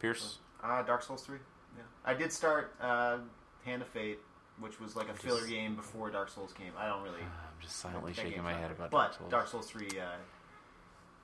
[0.00, 1.38] Pierce, Uh, Dark Souls 3.
[1.76, 1.82] Yeah.
[2.04, 3.18] I did start uh,
[3.64, 4.18] Hand of Fate,
[4.58, 6.72] which was like a filler game before Dark Souls came.
[6.76, 7.24] I don't really.
[7.62, 8.88] I'm just silently that shaking my head great.
[8.88, 9.30] about but Dark Souls.
[9.30, 10.04] Dark Souls 3 uh,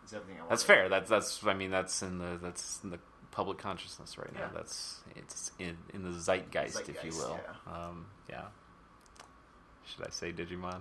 [0.07, 0.51] is everything I want.
[0.51, 0.89] That's fair.
[0.89, 1.45] That's that's.
[1.45, 2.99] I mean, that's in the that's in the
[3.30, 4.41] public consciousness right now.
[4.41, 4.49] Yeah.
[4.55, 7.41] That's it's in in the zeitgeist, if you Zeitgeist, will.
[7.66, 8.43] Um, yeah.
[9.84, 10.80] Should I say Digimon?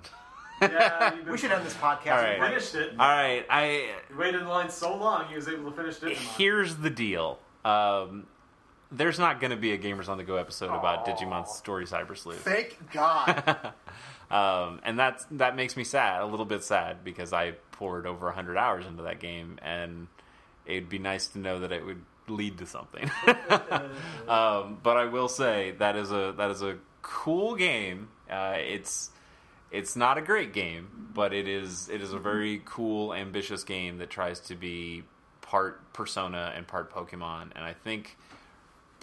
[0.62, 2.24] yeah, We should end this podcast.
[2.26, 2.92] All You finished it.
[2.92, 3.46] All right.
[3.50, 6.38] I You waited in line so long, he was able to finish Digimon.
[6.38, 7.40] here's the deal.
[7.64, 8.28] Um,
[8.92, 11.14] there's not going to be a Gamers on the Go episode about Aw.
[11.14, 12.40] Digimon Story Cyber Sleuth.
[12.42, 13.72] Thank God.
[14.30, 18.32] um, and that's that makes me sad, a little bit sad, because I poured over
[18.32, 20.08] hundred hours into that game, and
[20.66, 23.10] it'd be nice to know that it would lead to something.
[24.28, 28.10] um, but I will say that is a that is a cool game.
[28.30, 29.12] Uh, it's
[29.72, 33.98] it's not a great game, but it is it is a very cool, ambitious game
[34.00, 35.04] that tries to be
[35.42, 38.18] part Persona and part Pokemon, and I think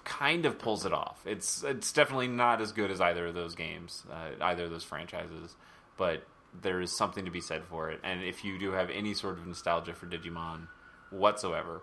[0.04, 1.22] kind of pulls it off.
[1.26, 4.84] It's it's definitely not as good as either of those games, uh, either of those
[4.84, 5.56] franchises,
[5.96, 6.26] but
[6.62, 8.00] there is something to be said for it.
[8.04, 10.68] And if you do have any sort of nostalgia for Digimon
[11.10, 11.82] whatsoever,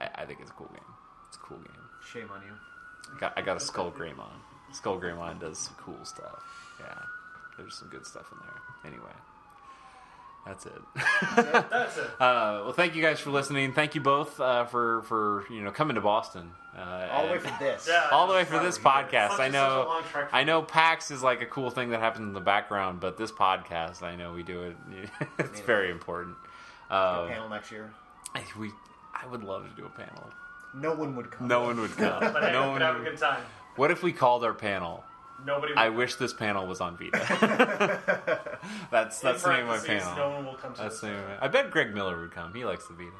[0.00, 0.94] I, I think it's a cool game.
[1.28, 1.88] It's a cool game.
[2.12, 2.54] Shame on you.
[3.14, 4.32] I got, I got a Skull Greymon.
[4.72, 6.42] Skull Greymon does some cool stuff.
[6.80, 6.98] Yeah,
[7.56, 8.92] there's some good stuff in there.
[8.92, 9.12] Anyway,
[10.46, 10.82] that's it.
[11.36, 12.10] That's it.
[12.20, 13.72] Uh, well, thank you guys for listening.
[13.72, 16.50] Thank you both uh, for for you know coming to Boston.
[16.76, 17.86] Uh, All the way for this.
[17.88, 18.08] Yeah.
[18.10, 19.30] all the way for this podcast.
[19.30, 19.68] Such I a- know.
[19.68, 22.24] such a long trek for I know PAX is like a cool thing that happens
[22.26, 24.76] in the background, but this podcast, I know we do it.
[25.38, 26.36] it's very important.
[26.90, 27.92] A Uh, panel next year.
[28.34, 28.70] I- we,
[29.14, 30.30] I would love to do a panel.
[30.74, 31.46] No one would come.
[31.46, 32.20] No one would come.
[32.32, 33.40] But hey, no we one could have a good time.
[33.76, 35.04] What if we called our panel
[35.44, 35.74] Nobody.
[35.74, 37.18] I wish this panel was on Vita.
[38.90, 40.16] that's that's the name of my panel.
[40.16, 41.10] No one will come to That's this.
[41.10, 41.38] the name.
[41.40, 42.54] I bet Greg Miller would come.
[42.54, 43.10] He likes the Vita.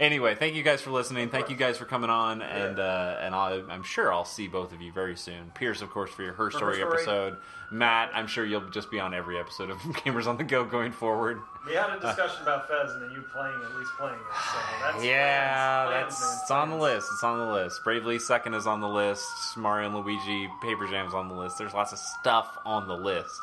[0.00, 1.28] Anyway, thank you guys for listening.
[1.28, 4.72] Thank you guys for coming on, and uh, and I'll, I'm sure I'll see both
[4.72, 5.50] of you very soon.
[5.54, 6.98] Pierce, of course, for your Her Story, Her Story.
[6.98, 7.36] episode.
[7.70, 10.92] Matt, I'm sure you'll just be on every episode of Gamers on the Go going
[10.92, 11.40] forward.
[11.66, 14.36] We had a discussion about Fez and then you playing at least playing it.
[14.52, 14.58] So
[14.92, 17.08] that's yeah, plans, that's plans, it's on the list.
[17.12, 17.82] It's on the list.
[17.82, 19.56] Bravely Second is on the list.
[19.56, 21.58] Mario and Luigi Paper Jam's on the list.
[21.58, 23.40] There's lots of stuff on the list.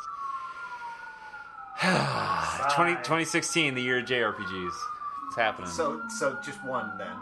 [1.82, 4.72] 20, 2016, the year of JRPGs.
[5.34, 5.72] It's happening.
[5.72, 7.16] So, so just one then,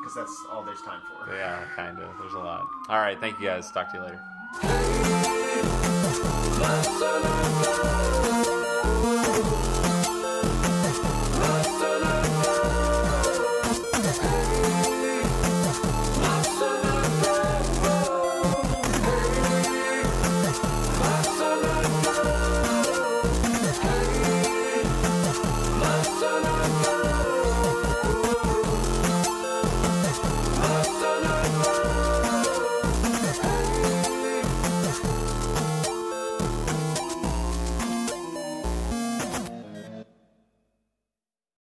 [0.00, 1.34] because that's all there's time for.
[1.34, 2.08] Yeah, kind of.
[2.18, 2.66] There's a lot.
[2.88, 3.70] All right, thank you guys.
[3.70, 4.22] Talk to you later.